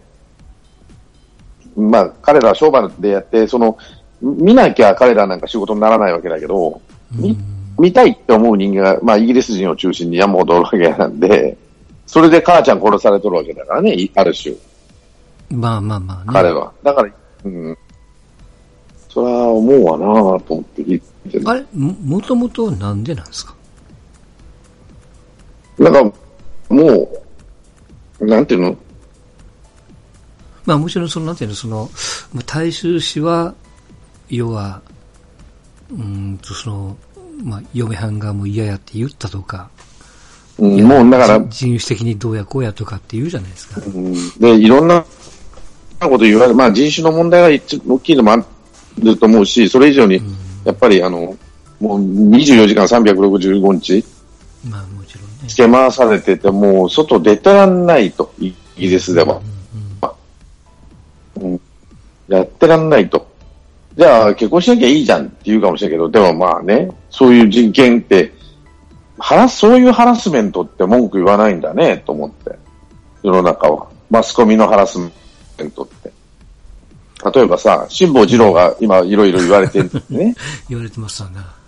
[1.76, 3.78] まあ、彼らは商売でやって、その、
[4.22, 6.82] 見なきゃ彼らなんか仕事にならないわけだけど、
[7.12, 7.36] み
[7.80, 11.58] 見たいって思う人間が、まあ、イギリス人を中心に山ほどおるわけなんで、
[12.06, 14.54] それで母ちゃん殺されとるわけだからね、いある種、
[15.50, 16.30] まあまあまあね。
[16.34, 16.72] 彼は。
[16.84, 17.12] だから、
[17.46, 17.78] うん。
[19.10, 23.56] それは思うわなぁと思って聞いてるあれ、も、もともとなんでなんですか？
[25.82, 26.18] なんか、
[26.70, 27.12] も
[28.20, 28.78] う、なんていうの？
[30.66, 31.90] まあもちろんその、なんていうの、その、
[32.34, 33.56] まあ大衆氏は、
[34.30, 34.82] 要は、
[35.92, 36.98] うーんと、その、
[37.44, 39.70] まあ、嫁はんがもう嫌やって言ったとか、
[40.60, 43.82] うんもうだから、人人種的にどうやこうやとかって言うじゃないですか。
[43.84, 45.04] うんで、いろんな
[46.00, 48.46] こと言われる、まあ人種の問題が一大きいのもあ
[49.00, 50.22] ると思うし、それ以上に、
[50.64, 51.36] やっぱりあの、
[51.80, 54.06] もう24時間365日、
[54.70, 55.01] まあも
[55.52, 59.42] つけ回されてて、もう外出てらんないと、イギリスでは。
[61.40, 61.62] うん
[62.28, 63.28] やってらんないと。
[63.98, 68.34] じゃあ結婚しなきゃいいじゃんって言うかもしれないけど、でもまあね、そういう人権って、
[69.20, 72.58] ハラそういうハラスメントって文句言わないんだね、と思って。
[73.22, 73.88] 世の中は。
[74.10, 75.12] マスコミのハラスメ
[75.66, 76.12] ントって。
[77.34, 80.36] 例えばさ、辛坊二郎が今いろいろ言われてるんですね。
[80.70, 81.61] 言われてますわな。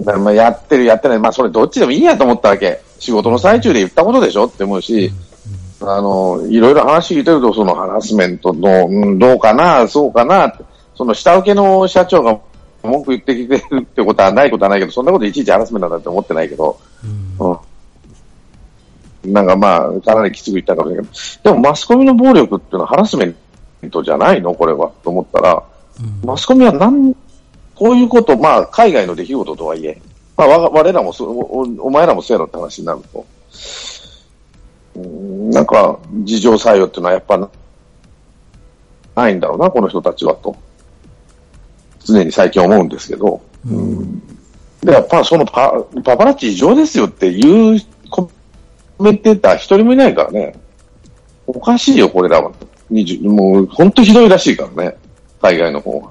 [0.00, 1.18] だからまあやってるやってない。
[1.18, 2.80] まあそれどっちでもいいやと思ったわけ。
[2.98, 5.10] 仕事の最中で言ったことでしょって思うし、
[5.80, 10.54] あの、いろいろ話聞いてると、そのハラスメントの、うんどうかな、そうかな
[10.94, 12.38] その下請けの社長が
[12.82, 16.78] 文句言ってきてるってことはないことはないけど、そんなこといちいちハラスメントだって思ってないけど、
[17.38, 17.50] うん。
[17.50, 19.32] うん。
[19.32, 23.34] なんかまあ、かなりきつく言ったかもしれないけど、でもマスコミの暴力っていうのはハラスメ
[23.84, 24.54] ントじゃないの？
[24.54, 24.90] これは。
[25.02, 25.62] と思ったら、
[26.00, 27.14] うんマスコミはなん、
[27.74, 30.00] こういうこと、まあ、海外の出来事とはいえ、
[30.36, 33.26] まあ、わ我らもそお、おお前らもそうやろって話になると、
[34.96, 37.48] うんなんか、事情作用っていうのはやっぱな、
[39.16, 40.56] ないんだろうな、この人たちはと。
[42.04, 43.40] 常に最近思うんですけど。
[43.66, 44.22] うん
[44.82, 45.72] で、やっぱそのパ
[46.04, 48.30] パパラッチ異常ですよっていうコ
[49.00, 50.54] メンテーター一人もいないからね。
[51.46, 52.52] おかしいよ、これらは。
[52.92, 54.96] 20もう、ほんとひどいらしいからね。
[55.40, 56.08] 海外の方が。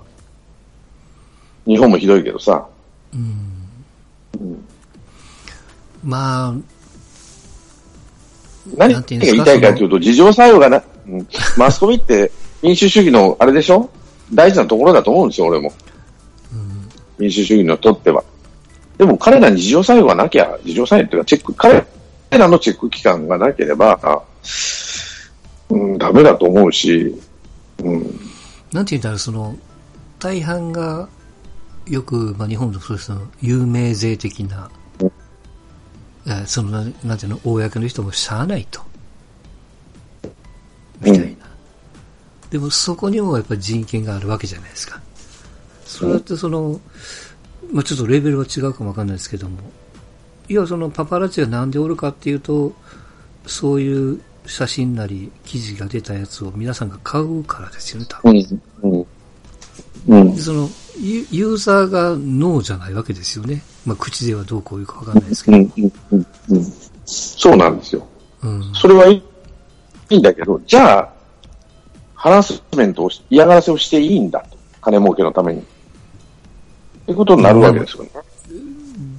[1.65, 2.67] 日本もひどいけどさ。
[6.03, 6.53] まあ、
[8.75, 8.93] 何？
[8.93, 9.31] がなんうんですか？
[9.31, 11.27] 言いたいかというと、事情作用がな、うん。
[11.57, 13.89] マスコミって民主主義のあれでしょ？
[14.33, 15.71] 大事なところだと思うんですよ、俺も。
[17.17, 18.23] 民主主義にとっては。
[18.97, 21.85] でも彼らに事情作用がなきゃ、事情作用っていうか、チェック、彼
[22.31, 24.21] らのチェック機関がなければ、あ
[25.69, 27.15] うん、ダメだと思うし、
[27.83, 28.19] うん、
[28.71, 29.55] なんて言ったら、その、
[30.19, 31.07] 大半が、
[31.87, 34.69] よく、まあ、日本のそうですの、有名税的な、
[36.25, 38.81] えーその、なんていうの、公の人もしゃあないと。
[41.01, 41.45] みたいな。
[42.49, 45.01] でも、そこにもやっぱり人権があるわけじゃないですか。
[45.85, 46.79] それだってその、
[47.71, 49.57] まあ、ちょっとレベルは違うかもわかんないですけども、
[50.47, 52.73] 要はそのパパラッチがなんでおるかっていうと、
[53.45, 58.61] そういう写真なり記事が出たやつを皆さんが買うからですよね、多分。
[60.07, 60.69] うん、うん、その、
[60.99, 63.63] ユユーザーがノーじゃないわけですよね。
[63.85, 65.57] まあ、口ではどうこういうかわかんないですけど。
[65.57, 65.71] うん、
[66.11, 66.73] うん、うん。
[67.05, 68.07] そうなんですよ。
[68.43, 68.73] うん。
[68.73, 69.23] それはい
[70.09, 71.09] いんだけど、じゃあ、
[72.15, 74.57] ハラスメントをし、嫌がらせをしていいんだと。
[74.81, 75.61] 金儲けのために。
[75.61, 75.63] っ
[77.07, 78.09] てことになるわけですよね。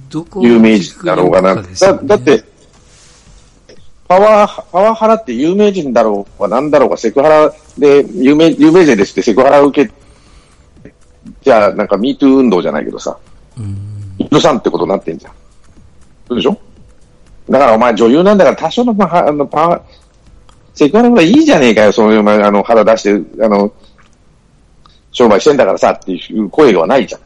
[0.09, 1.55] どこ有名人だろうがな。
[1.55, 1.67] ね
[2.03, 2.43] だって、
[4.07, 9.93] パワー、パワハラって有名人だろうがなんだろうがセクハラで、有名、有名人ですってセクハラを受け、
[11.41, 13.17] じゃあなんか MeToo 運動じゃないけどさ、
[13.57, 14.29] うん。
[14.29, 15.33] 許さんってことになってんじゃん。
[16.27, 16.57] そうでしょ？
[17.49, 19.81] だからお前女優なんだから多少のパワあのパワ
[20.73, 23.71] セクハラはいいじゃねえかよ、そういう、お前あの、腹出して、あの、
[25.13, 27.21] 商売してんだからさっていう声はないじゃん。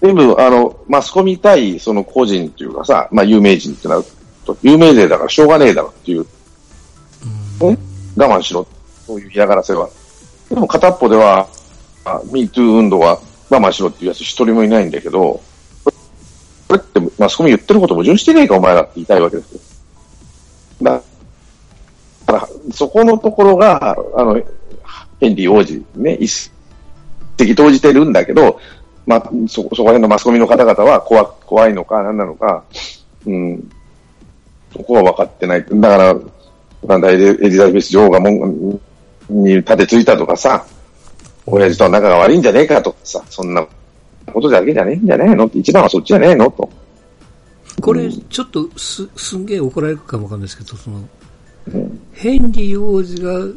[0.00, 4.02] 全部、あの、マスコミ対その個人っていうかさ、まあ有名人ってなる
[4.44, 6.22] と、有名税だからしょうがねえだろっていう、
[7.60, 7.78] ね、
[8.16, 8.66] 我慢しろ。
[9.06, 9.88] そういう嫌がらせは。
[10.48, 11.46] でも片っぽでは、あ
[12.04, 15.40] MeToo 運動は我慢しろっていうやつ一人もいないんだけど、
[16.68, 19.60] これってマスコミ言ってること矛盾してねえかお前らって言いたいわけですよ。
[20.82, 21.00] だ
[22.26, 24.40] からそこのところが、あの、
[25.20, 26.50] ヘンリー王子ね、一
[27.38, 28.60] 石投じてるんだけど、
[29.06, 32.64] まあ、そ、そこら辺のマスコミの方々は怖、怖いのか、何なのか、
[33.26, 33.70] うん、
[34.72, 35.64] そこは分かってない。
[35.66, 36.16] だから、
[36.86, 38.80] なんだ、エリザベス女王がもん、
[39.30, 40.66] に立てついたとかさ、
[41.50, 43.66] 親父とは仲が悪いんじゃねえかとかさ、そんな
[44.32, 46.68] ことだけじゃねえんじゃねえの一番はそっちじゃねえのと。
[47.80, 51.08] これ、ちょっとす、すんげえ怒られるかもわかんないですけど、その、
[51.68, 53.54] うん、ヘンリー王子が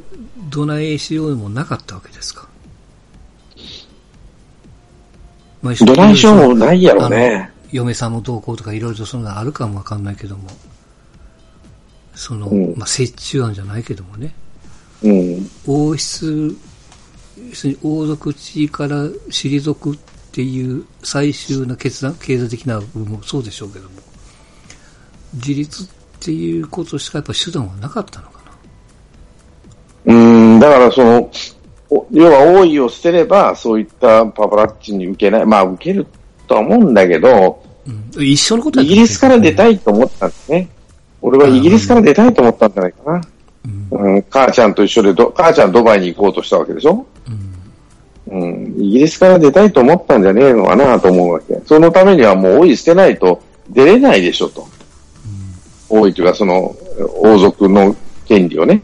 [0.50, 2.48] どないしようもなかったわけですか？
[5.62, 7.52] まあ、どないしようもないやろね。
[7.72, 10.50] 嫁さんの動向とかいろいろとそんなあるかもわかんないけども、
[12.14, 14.34] その、うん、まあ、折衷案じゃないけどもね、
[15.04, 16.56] うん、王室、
[17.84, 19.98] 王族地位から退くっ
[20.32, 23.96] ていう最終な決断、経済的な部分もそうでしょうけども、
[25.34, 25.88] 自立っ
[26.20, 28.42] ていうことしかやっぱ手段はなかったのか
[30.06, 30.14] な？
[30.14, 31.32] うん、だからその、
[32.12, 36.08] 要は王位を捨てれば、そういったパパラッチに受けない、まあ受ける
[36.48, 40.70] とは思うんだけど、うん、一緒のことイギリスから出たいと思ったんですね。
[41.22, 43.22] 俺はイギリスから出たいと思ったんじゃないかな。
[43.92, 47.06] うん、うん、母ちゃんと一緒でど、母ちゃんドバイに行こうとしたわけでしょ？
[48.32, 51.62] うん、イギリスから出たいと思ったんじゃねえのかなと思うわけ。
[51.66, 54.68] そのためにはもう王位捨てないと出れないでしょと。
[55.92, 56.74] うん、王位というかその
[57.22, 58.82] 王族の権利をね、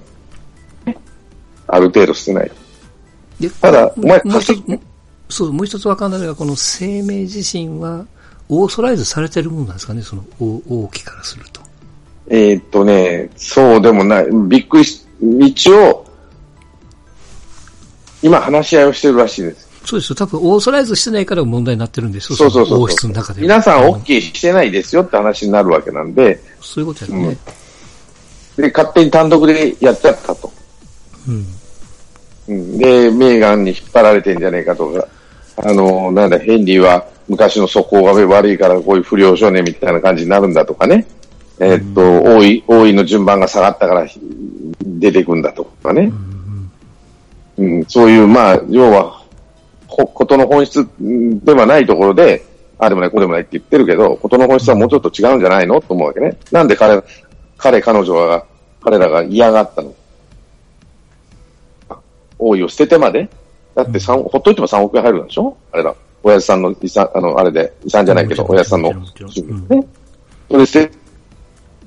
[1.68, 3.50] ある程度捨てないと。
[3.62, 4.80] ただ、お前稼ぎ、
[5.30, 8.06] そう、もう一つわかんないのが、この生命自身は、
[8.50, 11.62] オーソライズされてるものなんですかね、その王王毅からすると。
[12.30, 14.28] えー、っとね、そうでもない。
[14.48, 15.06] びっくりし、
[15.40, 16.06] 一応、
[18.22, 19.68] 今話し合いをしてるらしいです。
[19.86, 20.16] そうですよ。
[20.16, 22.36] 多分、オーソライズしてないから問題になってるんですよ。
[22.36, 22.82] そうそうそう。
[22.82, 23.42] 王室の中で。
[23.42, 26.40] 皆さん OK してないですよって話になるわけなんで。
[26.60, 27.38] そういうことやね、
[28.58, 28.64] うん。
[28.64, 30.52] で、勝手に単独でやっちゃったと。
[31.28, 31.46] うん。
[32.50, 35.08] うん、で、メーガンに引っ張られてんじゃねえかとか、
[35.58, 41.06] あの、なんだ、ヘンリーは昔の素行が悪いからこういう不良少年みたいな感じになるんだとかね。
[41.60, 42.02] えー、っと、
[42.36, 44.08] 王位、王位の順番が下がったから
[44.82, 46.04] 出てくんだとかね。
[46.04, 46.37] うん、
[47.88, 49.22] そういう、まあ、要は、
[49.88, 52.46] ことの本質ではないところで、
[52.78, 56.38] あでもない、こうでもないって言ってるけど、ことの本質はもうちょっと違うんじゃないのと思うわけね。
[56.52, 57.02] なんで彼、
[57.58, 58.46] 彼、彼女が、
[58.82, 59.94] 彼らが嫌がったの
[62.40, 63.28] 王位を捨ててまで
[63.76, 65.94] だって三、ほっといても3億円入るんでしょあれだ。
[66.24, 69.88] 親父さんの遺産、あの、あれで、遺産じゃないけど、親父さんの、ね。
[70.50, 70.88] それ捨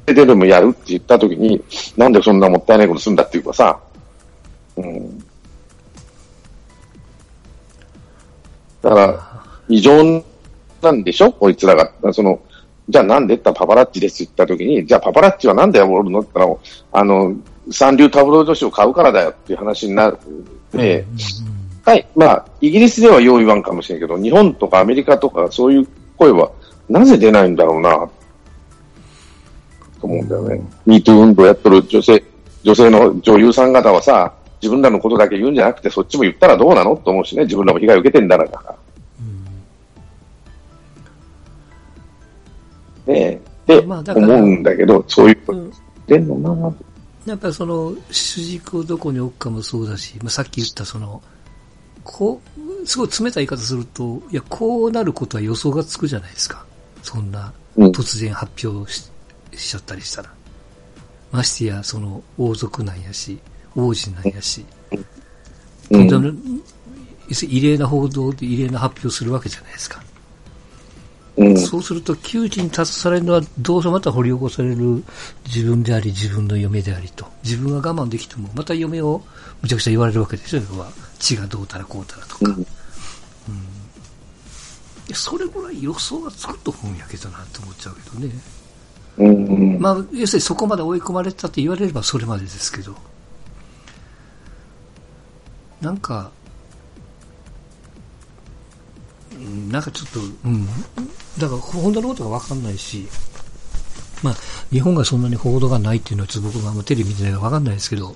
[0.07, 1.63] ててでもやるって言ったときに、
[1.97, 3.79] なんでそんなもったいないことするんだっていうかさ、
[4.77, 5.25] うん。
[8.83, 10.23] だから、異常
[10.83, 11.33] なんでしょ？
[11.33, 12.13] こいつらが。
[12.13, 12.41] その、
[12.89, 13.35] じゃあなんで？
[13.35, 16.21] ってパパラッチですって言ったときに、じゃあパパラッチはなんでおるの？
[16.21, 17.37] って言ったら、あの、
[17.71, 20.19] 三流タブロイド紙を買うからだよっていう話になっ
[20.73, 21.05] て、
[21.85, 26.51] はい、まあ、イギリスではよう言わんかもしれんけど、日本とかアメリカとかそういう声は
[26.89, 28.09] なぜ出ないんだろうな、
[30.01, 30.61] と思うんだよね。
[30.85, 32.25] ミート運動やっとる女性、
[32.65, 36.97] 女性の女優さん方はさ、自分らのことだけ言うんじゃなくて、そっちも言ったらどうなの？
[36.97, 38.77] と思うしね、自分らも被害を受けてんだから。
[43.07, 45.71] ねえ、って思うんだけど、そういうこと。
[46.07, 46.29] 出ん。
[46.29, 46.75] のな、
[47.27, 51.23] やっぱりその主軸をどこに置くかもそうだし、まあ、さっき言ったその、
[52.05, 52.41] こ
[52.83, 56.65] う、すごい冷たい言い方すると、いや、こうなることは予想がつくじゃないですか。
[57.03, 59.11] そんな、突然発表し,、
[59.57, 60.33] しちゃったりしたら。
[61.33, 63.39] ましてや、その、王族なんやし、
[63.77, 64.65] 王子なんやし。
[65.91, 66.43] うん、
[67.49, 70.03] 異例な報道で異例な発表するわけじゃないですか。
[71.37, 75.03] うん、そうすると、窮地に立たされるのは、どうせまた掘り起こされる
[75.47, 77.27] 自分であり、自分の嫁でありと。
[77.43, 79.23] 自分は我慢できても、また嫁を
[79.63, 80.93] むちゃくちゃ言われるわけですよ、要は。
[81.19, 82.41] 血がどうたらこうたらとか。
[82.45, 82.67] うん、うん、
[85.15, 88.33] それぐらい予想がつくと思うんやけどなって思っちゃうけどね。
[89.19, 92.95] うん、まあ、要するにそこまで追い込まれたって言われればそれまでですけど。
[95.81, 96.31] なんか、
[99.71, 100.67] なんかちょっと、うん。
[101.39, 103.09] だから、本当のことがわかんないし、
[104.23, 104.35] まあ、
[104.71, 108.15] 日本がそんなに報道がないっていうのは、ちょっと僕がテレビ見てないからわかんないですけど。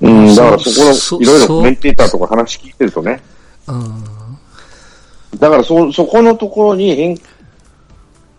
[0.00, 3.20] うん、だからそこの、いろいろコメンテーターとか話聞いてるとね。
[3.66, 4.04] うん。
[5.38, 7.18] だからそ、そこのところに変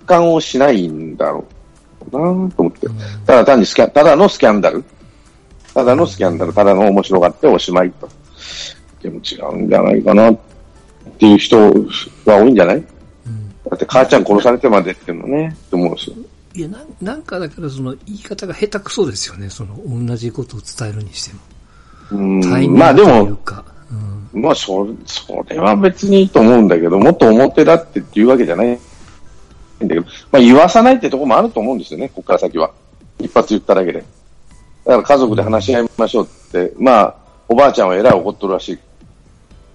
[0.05, 1.45] 換をしないんだろ
[2.01, 2.87] うなと思って。
[3.25, 4.83] ただ単にスキャン、ただのスキャンダル。
[5.73, 8.09] ただのスキャンダル、ただの面白がっておしまいと。
[9.01, 10.37] でも違うんじゃないかなっ
[11.19, 11.57] ていう人
[12.25, 16.15] が多いんじゃない、うん、だって母ちゃん殺されてまでっていうのね、って思うんですよ。
[16.55, 19.49] いや、なんなんかだからその言い方が下手くそですよね。
[19.49, 21.39] その同じことを伝えるにしても。
[22.11, 23.65] うんまあでも、か。
[24.33, 24.41] うん。
[24.41, 28.77] まあそ、それは別にいいと思うんだけど、もっと表だってっていうわけじゃないん
[29.81, 30.01] だけど、
[30.31, 32.71] まあ言わさないってところもあると思うんですよね、ここから先は。
[33.19, 34.03] 一発言っただけで。
[34.85, 37.15] だから家族で話し合いましょうって、まあ、
[37.47, 38.79] おばあちゃんはえらい怒っとるらしい。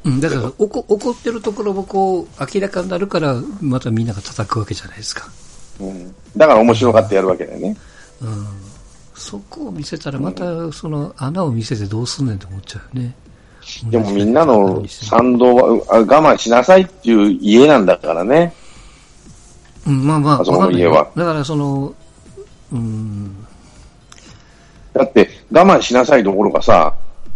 [0.05, 5.29] うん、だから怒怒ってるところもこう明らかになるからまたみんなが叩くわけじゃないですか。
[5.81, 6.15] うん。
[6.37, 7.77] だから面白がってやるわけだよね。
[8.23, 8.47] うん。
[9.15, 13.15] そこを見せたらまたその穴を見せてどうすんねんと思っちゃうよね。
[13.91, 18.55] でもみんなの賛同はあ我慢しなさいっていう家なんだからね。
[19.87, 21.95] うん、まあまあ、あそこの家はだからその、
[22.73, 23.47] うん、
[24.99, 26.92] だって我慢しなさいどころかさ、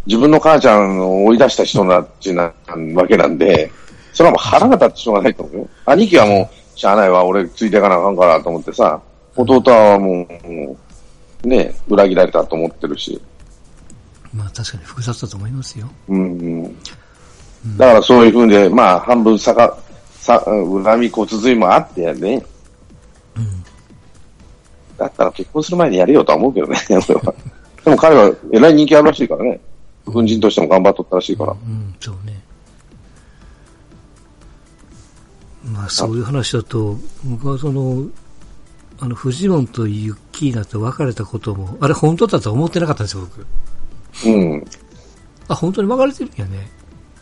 [0.06, 2.52] 自分の母ちゃんを追い出した人なっちな
[2.94, 3.70] わけなんで、
[4.12, 5.68] それはもう腹が立ってしょうがないと思うよ。
[5.86, 9.00] 兄貴はもう、しゃあないわ、俺ついていかなあかんからと思ってさ、
[9.36, 10.76] 弟はもう、も
[11.44, 13.20] うね、裏切られたと思ってるし。
[14.34, 15.88] まあ確かに複雑だと思いますよ。
[16.08, 16.76] うんうん。
[17.76, 19.78] だからそういうふうで、まあ半分さか、
[20.14, 22.44] さ、恨み骨髄もあってやね。
[23.36, 23.61] うん。
[25.03, 27.34] だったら結婚する前にやれよとは思うけどね、 俺は。
[27.84, 29.61] でも彼は偉い人気あるらしいからね。
[30.07, 31.53] 軍人としても頑張っとったらしいから。
[31.53, 32.42] うん、そうね。
[35.64, 38.05] まあそういう話だと、僕はその、
[38.98, 43.46] あの、フジモンとユッキーナと別れたことも、あれ本当だとは思ってなかったんですよ、僕。
[44.28, 44.64] うん。
[45.48, 46.70] あ、本当に別れてるんやね。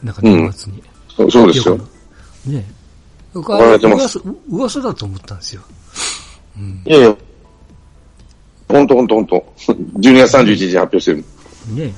[0.02, 0.82] なんか年末に。
[1.08, 1.78] そうそうですよ。
[2.46, 2.64] ね
[3.32, 5.62] 僕別れてます噂噂だと思ったんですよ。
[6.58, 6.82] うん。
[6.84, 7.16] いやいや、
[8.70, 9.54] ほんとほんとほんと。
[9.58, 11.24] 12月31日に発表してる。
[11.74, 11.94] ね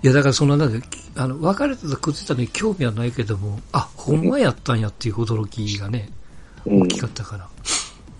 [0.00, 0.86] いや、だからその、なんで、
[1.16, 6.10] あの、別れてた靴下に興味はないけども、あ、ほんまやったんやっていう驚きがね、
[6.66, 7.48] うん大きかったから。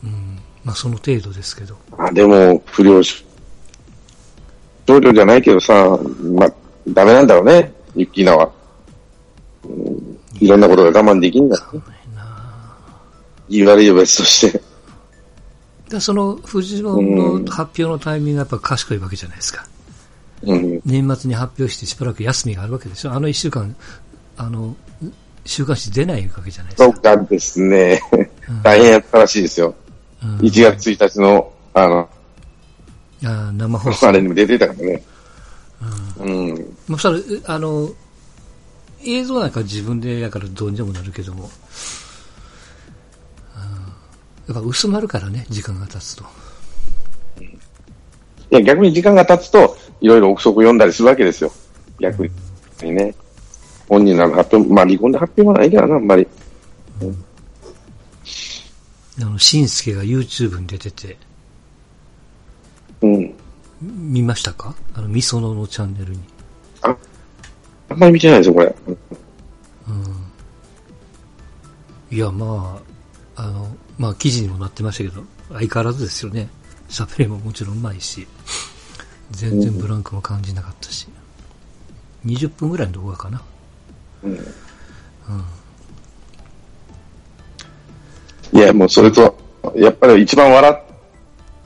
[0.05, 0.39] うん。
[0.65, 1.77] まあ、その程度ですけど。
[1.97, 3.25] あでも、不良し、
[4.89, 6.53] 少女じゃないけどさ、まあ、
[6.89, 8.51] ダメなんだろうね、ユッキーナは。
[9.65, 11.57] うん、いろんなことが我慢できんだ。
[13.49, 14.68] 言い悪いは別として。
[15.89, 19.67] で、その、フジモンの発表のタイミングがやっぱ賢いわけじゃないですか。
[20.43, 20.81] うん。
[20.85, 23.13] 年末に発表してしばらく休みがあるわけでしょ。
[23.13, 23.75] あの一週間、
[24.37, 24.77] あの、
[25.45, 26.93] 週刊誌出ないわけじゃないですか。
[26.93, 28.01] そうかですね。
[28.63, 29.75] 大変やったらしいですよ。
[30.23, 32.09] うん1月1日の、あの、
[33.23, 34.09] いや生放送。
[34.09, 35.03] あれにも出てたからね。
[36.19, 36.77] うん。
[36.89, 37.89] まあ、それ、あの、
[39.05, 41.51] 映像なんか自分でやからどうにでもなるけども、うん
[44.49, 46.25] やっぱ薄まるからね、時間が経つと。
[47.41, 47.47] い
[48.51, 51.53] や、逆に時間が経つと、いろいろ憶測読んだりするわけですよ。
[52.01, 52.27] 逆
[52.83, 53.15] にね。
[53.89, 56.27] 本人らの発表、まあ離婚で発表はないけどな、あんまり。
[59.21, 61.19] あの、しんすけが YouTube に出てて、
[63.03, 63.35] うん。
[63.81, 64.75] 見ましたか？
[64.95, 66.21] あの、みそののチャンネルに。
[66.83, 68.75] あんまり見てないですよ、これ。
[72.11, 72.81] いや、ま
[73.37, 73.69] あ、あの、
[73.99, 76.49] まあ、記事にもなってましたけど、相変わらずですよね。
[76.89, 78.27] 喋りももちろんうまいし、
[79.33, 81.09] 全然ブランクも感じなかったし、
[82.25, 83.43] 20分ぐらいの動画かな。
[88.53, 89.37] いや、もうそれと、
[89.75, 90.77] やっぱり一番笑っ、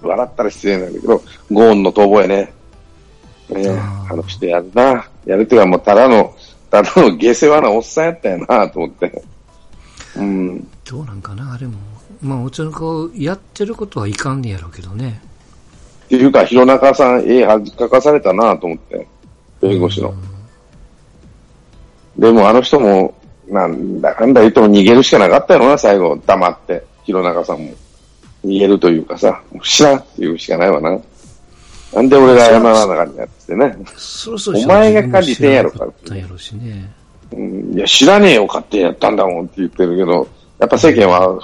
[0.02, 2.52] 笑ったら失礼なんだけど、ゴーンの逃亡やね。
[4.10, 5.08] あの人やるな。
[5.26, 6.34] やるっていうかもうただの、
[6.70, 9.22] ただの下世話なおっさんやったよな、と思って。
[10.16, 10.68] うん。
[10.84, 11.74] どうなんかな、あれも。
[12.22, 15.20] まあ、もちろんこう、やってることはいかんねやろうけどね。
[16.04, 19.06] っていうか、弘中さん、絵恥かかされたなと思って。
[19.60, 20.14] 弁護士の。
[22.18, 23.14] でもあの人も、
[23.48, 26.16] なんだかんだ言っても逃げるしかなかったよな、最後。
[26.26, 26.84] 黙って。
[27.04, 27.72] 弘中さんも。
[28.44, 30.98] 逃げるというかさ、知らんっていうしかないわな。
[31.92, 33.76] なんで俺が謝らなあかんねやってね。
[33.96, 36.90] そろそろお前が管理せんやろかったんやろうしね。
[37.32, 41.38] うん、いや、知らねえよ、勝手にやったんだもんって言ってるけど、やっぱ世間は、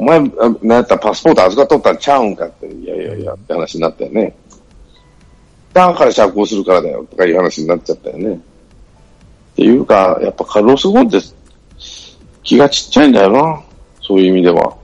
[0.00, 0.22] お前、あ
[0.62, 4.34] なんやったらパスポート預かっとったんちゃうんかって、いやいやいやって話になったよね。
[5.74, 8.34] だから釈放するからだよ、とかいう話になっちゃったよね。
[8.34, 8.38] っ
[9.56, 11.18] ていうか、やっぱカルロス・ゴーンって
[12.42, 13.62] 気がちっちゃいんだよな。
[14.00, 14.74] そういう意味では。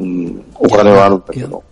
[0.00, 1.64] うん、お金はあるんだけど。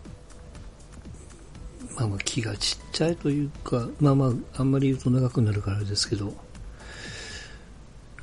[1.97, 6.33] まあまあ気がちっちゃいというか、まあまあ、あんまり言うと長くなるからですけど、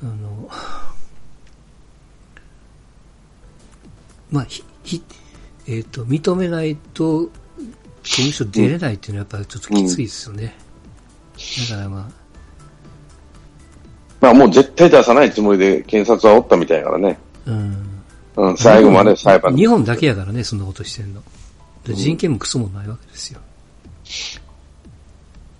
[0.02, 0.48] あの、
[4.32, 5.02] まあ、ひ、ひ、
[5.68, 7.28] えっ、と、認めないと、
[8.02, 10.54] 刑務所出れないっていうのはやっぱりちょっときついですよね。
[11.70, 12.22] だからまあ、
[14.20, 17.18] まあもう絶対出さないつもりで検察はおったみたいやからね。
[17.46, 17.86] うん。
[18.34, 19.54] うん、最後まで裁判。
[19.54, 21.22] 日本だけやからね、そんなことしてんの。
[21.84, 23.40] で人権もクソもないわけですよ。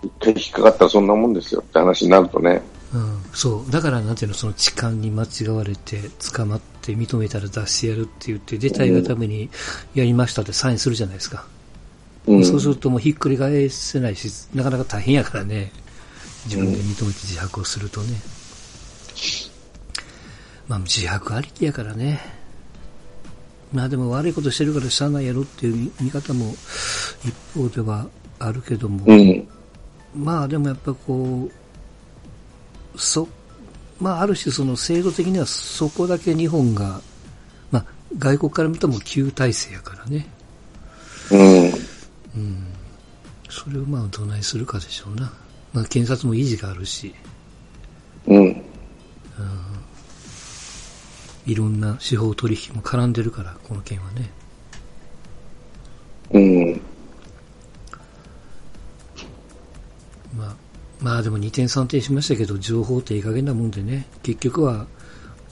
[0.02, 2.62] 一回引っかかったらそんなもんですよって話になるとね。
[2.94, 3.70] うん、そう。
[3.70, 6.00] だから、なんていうの、その痴漢に間違われて、
[6.32, 9.48] 捕まって認めたら出してやるって言って、出たいがために
[9.94, 11.46] やりましたってサインするじゃないですか。
[12.26, 12.44] うん。
[12.44, 15.72] そうするともうひっくり返せないし、なかなか大変やからね。
[16.46, 18.20] 自分で認めて自白をするとね。
[20.68, 22.20] まあ自白ありきやからね。
[23.72, 26.54] まあでも悪いことしてるからしゃあないやろっていう見方も
[27.24, 28.06] 一方では
[28.38, 29.04] あるけども。
[29.06, 29.48] うん。
[30.14, 33.26] まあでもやっぱこう、そ、
[34.02, 37.00] まあある種その制度的にはそこだけ日本が、
[37.70, 37.86] まあ
[38.18, 40.26] 外国から見ても旧体制やからね。
[41.30, 41.72] うん。
[43.48, 45.32] それをまあどないするかでしょうな。
[45.72, 47.14] まあ検察も維持があるし、
[48.26, 48.62] うん。
[51.46, 54.30] いろんな司法取引も絡んでるから、この件はね。
[56.32, 56.80] うん。
[61.02, 64.86] まあでも2点3点しましたけど、情報っていい加減なもんでね、結局は、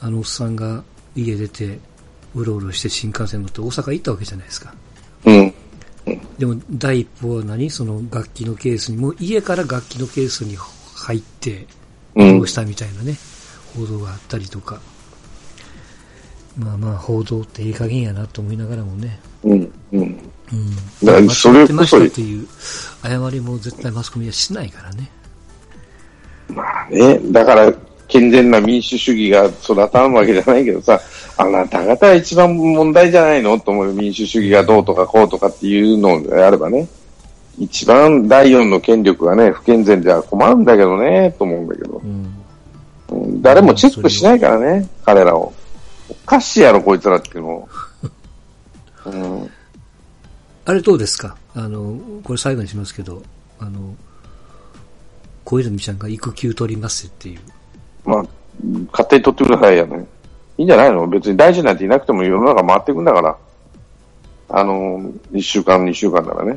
[0.01, 0.85] あのおっさんが
[1.17, 1.79] 家出て、
[2.35, 4.73] うろうろして新幹線乗って大阪行ったわけじゃないですか。
[5.25, 5.55] うん。
[6.39, 7.69] でも第一歩は何？
[7.69, 10.57] その楽器のケースに、もう家から楽器のケースに
[10.95, 11.67] 入って、
[12.15, 13.17] うんどうしたみたいなね、
[13.77, 14.81] 報道があったりとか。
[16.57, 19.19] まあまあ報道っていい加減やなと思いながらもね。
[19.43, 19.73] うん。
[19.93, 20.31] うん。
[20.53, 20.77] うん。
[21.05, 22.47] だそれこそってましたっていう
[23.03, 25.11] 謝りも絶対マスコミはしないからね。
[26.91, 27.72] まあね、だから、
[28.09, 31.01] 健全な民主主義が育たんわけじゃないけどさ、
[31.36, 36.88] あなた方が一番問題じゃないのと思う民主主義がどうとかこうとかっていうのであればね、
[37.59, 42.34] 一番第四の権力がね、不健全じゃ困るんだけどね、と思うんだけどう、ん。
[43.11, 45.53] うん誰もチェックしないからね、彼らを。
[46.09, 47.68] おかしいやろ、こいつらっていうのを。
[49.07, 49.51] うん、
[50.64, 51.36] あれどうですか？
[51.55, 53.22] あの、これ最後にしますけど、
[53.61, 53.95] あの、
[55.51, 57.41] 小泉ちゃんが育休取りますっていう。
[58.05, 58.25] まあ、
[58.93, 60.07] 勝手に取ってくださいよね。
[60.57, 63.37] いいんじゃないの別に大臣なんていなくても世の中回っていくんだから。
[64.51, 66.57] あの、一週間、二週間ならね。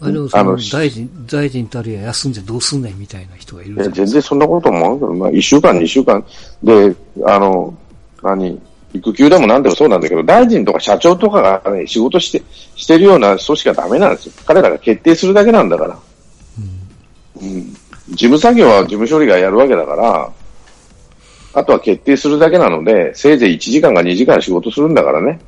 [0.00, 3.90] あでもその大臣、大臣たるや休んじゃどうすんねんみたいな人がいるいや。
[3.90, 6.24] 全然そんなこと思うけど、まあ、一週間、二週間
[6.62, 6.94] で、
[7.24, 7.74] あの、
[8.22, 8.60] 何、
[8.94, 12.42] 育休でも何でもそうなんだけど、大臣とか社長とかがね、仕事して、
[12.76, 14.32] してるような組織はダメなんですよ。
[14.46, 15.98] 彼らが決定するだけなんだから。
[17.40, 17.74] うん。
[18.10, 20.32] 事務作業は事務処理がやるわけだから、
[21.54, 25.38] あとは決定するだけなので、せいぜい1時間か2時間仕事するんだからね。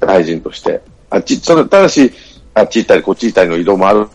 [0.00, 0.80] 大臣として。
[1.10, 2.10] あっち、ただし、
[2.54, 4.08] あっち行ったりこっち行ったりの移動もある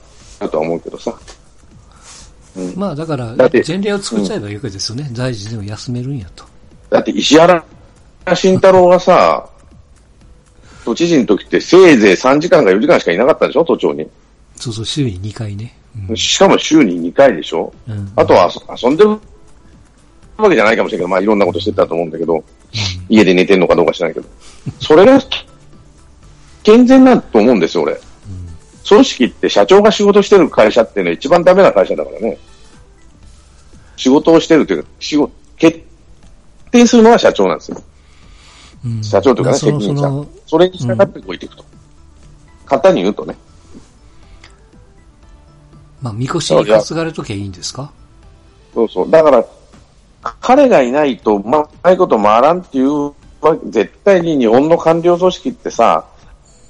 [0.49, 1.13] とは思うけどさ。
[2.55, 2.73] うん。
[2.75, 5.09] まあだからだって、前例を作っちゃえばいいわけですよね。
[5.13, 6.43] 大臣でも休めるんやと。
[6.89, 7.63] だって石原
[8.35, 9.47] 慎太郎がさ、
[10.83, 14.07] 都知事の時ってせいぜい3時間か4時間しかいなかったでしょ都庁に。
[14.55, 15.77] そうそう、週に2回ね。
[16.09, 17.73] うんしかも週に2回でしょ？
[17.87, 19.09] うんあとは遊遊んでる
[20.37, 22.43] わけじゃないかもしれないけど、まあいろんなことしてたと思うんだけど、
[23.09, 24.27] 家で寝てんのかどうか知らないけど。
[24.79, 25.19] それが
[26.63, 27.99] 健全だと思うんですよ、俺。
[28.87, 32.37] 組織って社長が仕事してる会社っていうのは一番ダメな会社だからね。
[33.95, 35.83] 仕事をしてるというか、仕事、決
[36.71, 37.81] 定するのは社長なんですよ。
[38.85, 41.65] うん社長というかね、責任者それに従って動いていくと。
[42.65, 43.35] 簡単に言うとね。
[46.01, 47.91] まあ、みこしに担がれときゃいいんですか？
[48.73, 49.09] そうそう。
[49.09, 49.45] だから、
[50.41, 53.13] 彼がいないと、ま、うまいこと回らんっていう
[53.69, 56.05] 絶対に日本の官僚組織ってさ、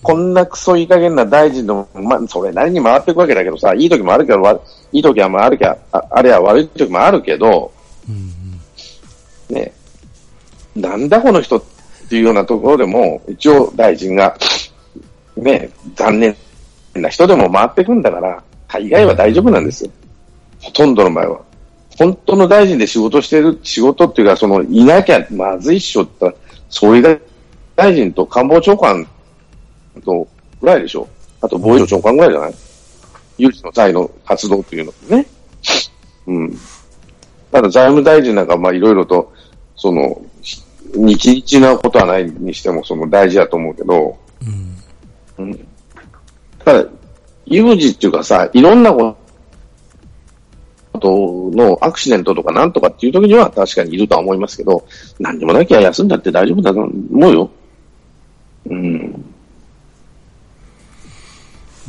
[0.04, 4.60] こんなクソいい加減な大臣の、ま、それなりに回っていくわけだけどさ、いい時もあるけど、わ
[4.92, 7.74] いい時はあるけど、ああれは悪い時もあるけど、
[8.08, 8.32] うん
[9.56, 9.74] ね、
[10.76, 11.64] なんだこの人っ
[12.10, 14.38] ていうようなところでも、一応大臣が、
[15.36, 16.38] ね、残念
[16.94, 19.92] な人でも回っていくんだから、大概は大丈夫なんですよ。
[20.62, 21.42] ほとんどの場合は。
[21.98, 27.02] 本当の大臣で仕事してる、仕事っていうか、その、いなきゃまずいっしょって言ったら、総理
[27.76, 29.08] 大臣と官房長官
[30.04, 30.28] と
[30.62, 31.08] ぐらいでしょ。
[31.42, 32.54] あと防衛省長官ぐらいじゃない？
[33.38, 35.26] 有事の際の活動っていうのね。
[36.26, 36.58] うん。
[37.52, 39.32] ただ財務大臣なんかまあいろいろと、
[39.76, 40.22] その、
[40.94, 44.18] 日々なことはないにしてもその大事だと思うけど、
[45.38, 45.68] うん
[46.66, 46.90] ただ、
[47.50, 49.18] 有事っていうかさ、いろんなこ
[51.00, 54.86] とのアクシデントとかなんとかっていう時には確かにいるとは思いますけど、
[55.20, 57.50] 何にもなきゃ休んだって大丈夫だと思うよ。
[58.70, 59.26] うん。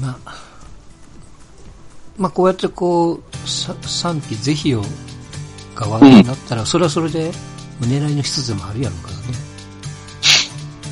[0.00, 0.34] まあ、
[2.16, 4.82] まあ、こうやってこう、さ賛否是非を
[5.74, 7.32] が話題になったら、それはそれで
[7.80, 9.22] 狙いの一つでもあるやろうからね。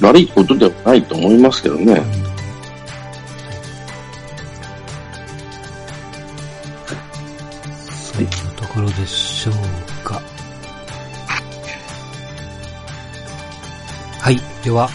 [0.01, 1.93] 悪いことではないと思いますけどね。
[2.31, 2.36] うん
[8.97, 10.21] でしょうか。
[14.21, 14.41] はい。
[14.65, 14.89] では、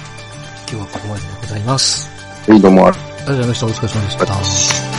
[0.70, 2.10] 今日はここまででございます。
[2.48, 3.66] はい、どうもありがとうございました。
[3.66, 4.91] お疲れ様でした。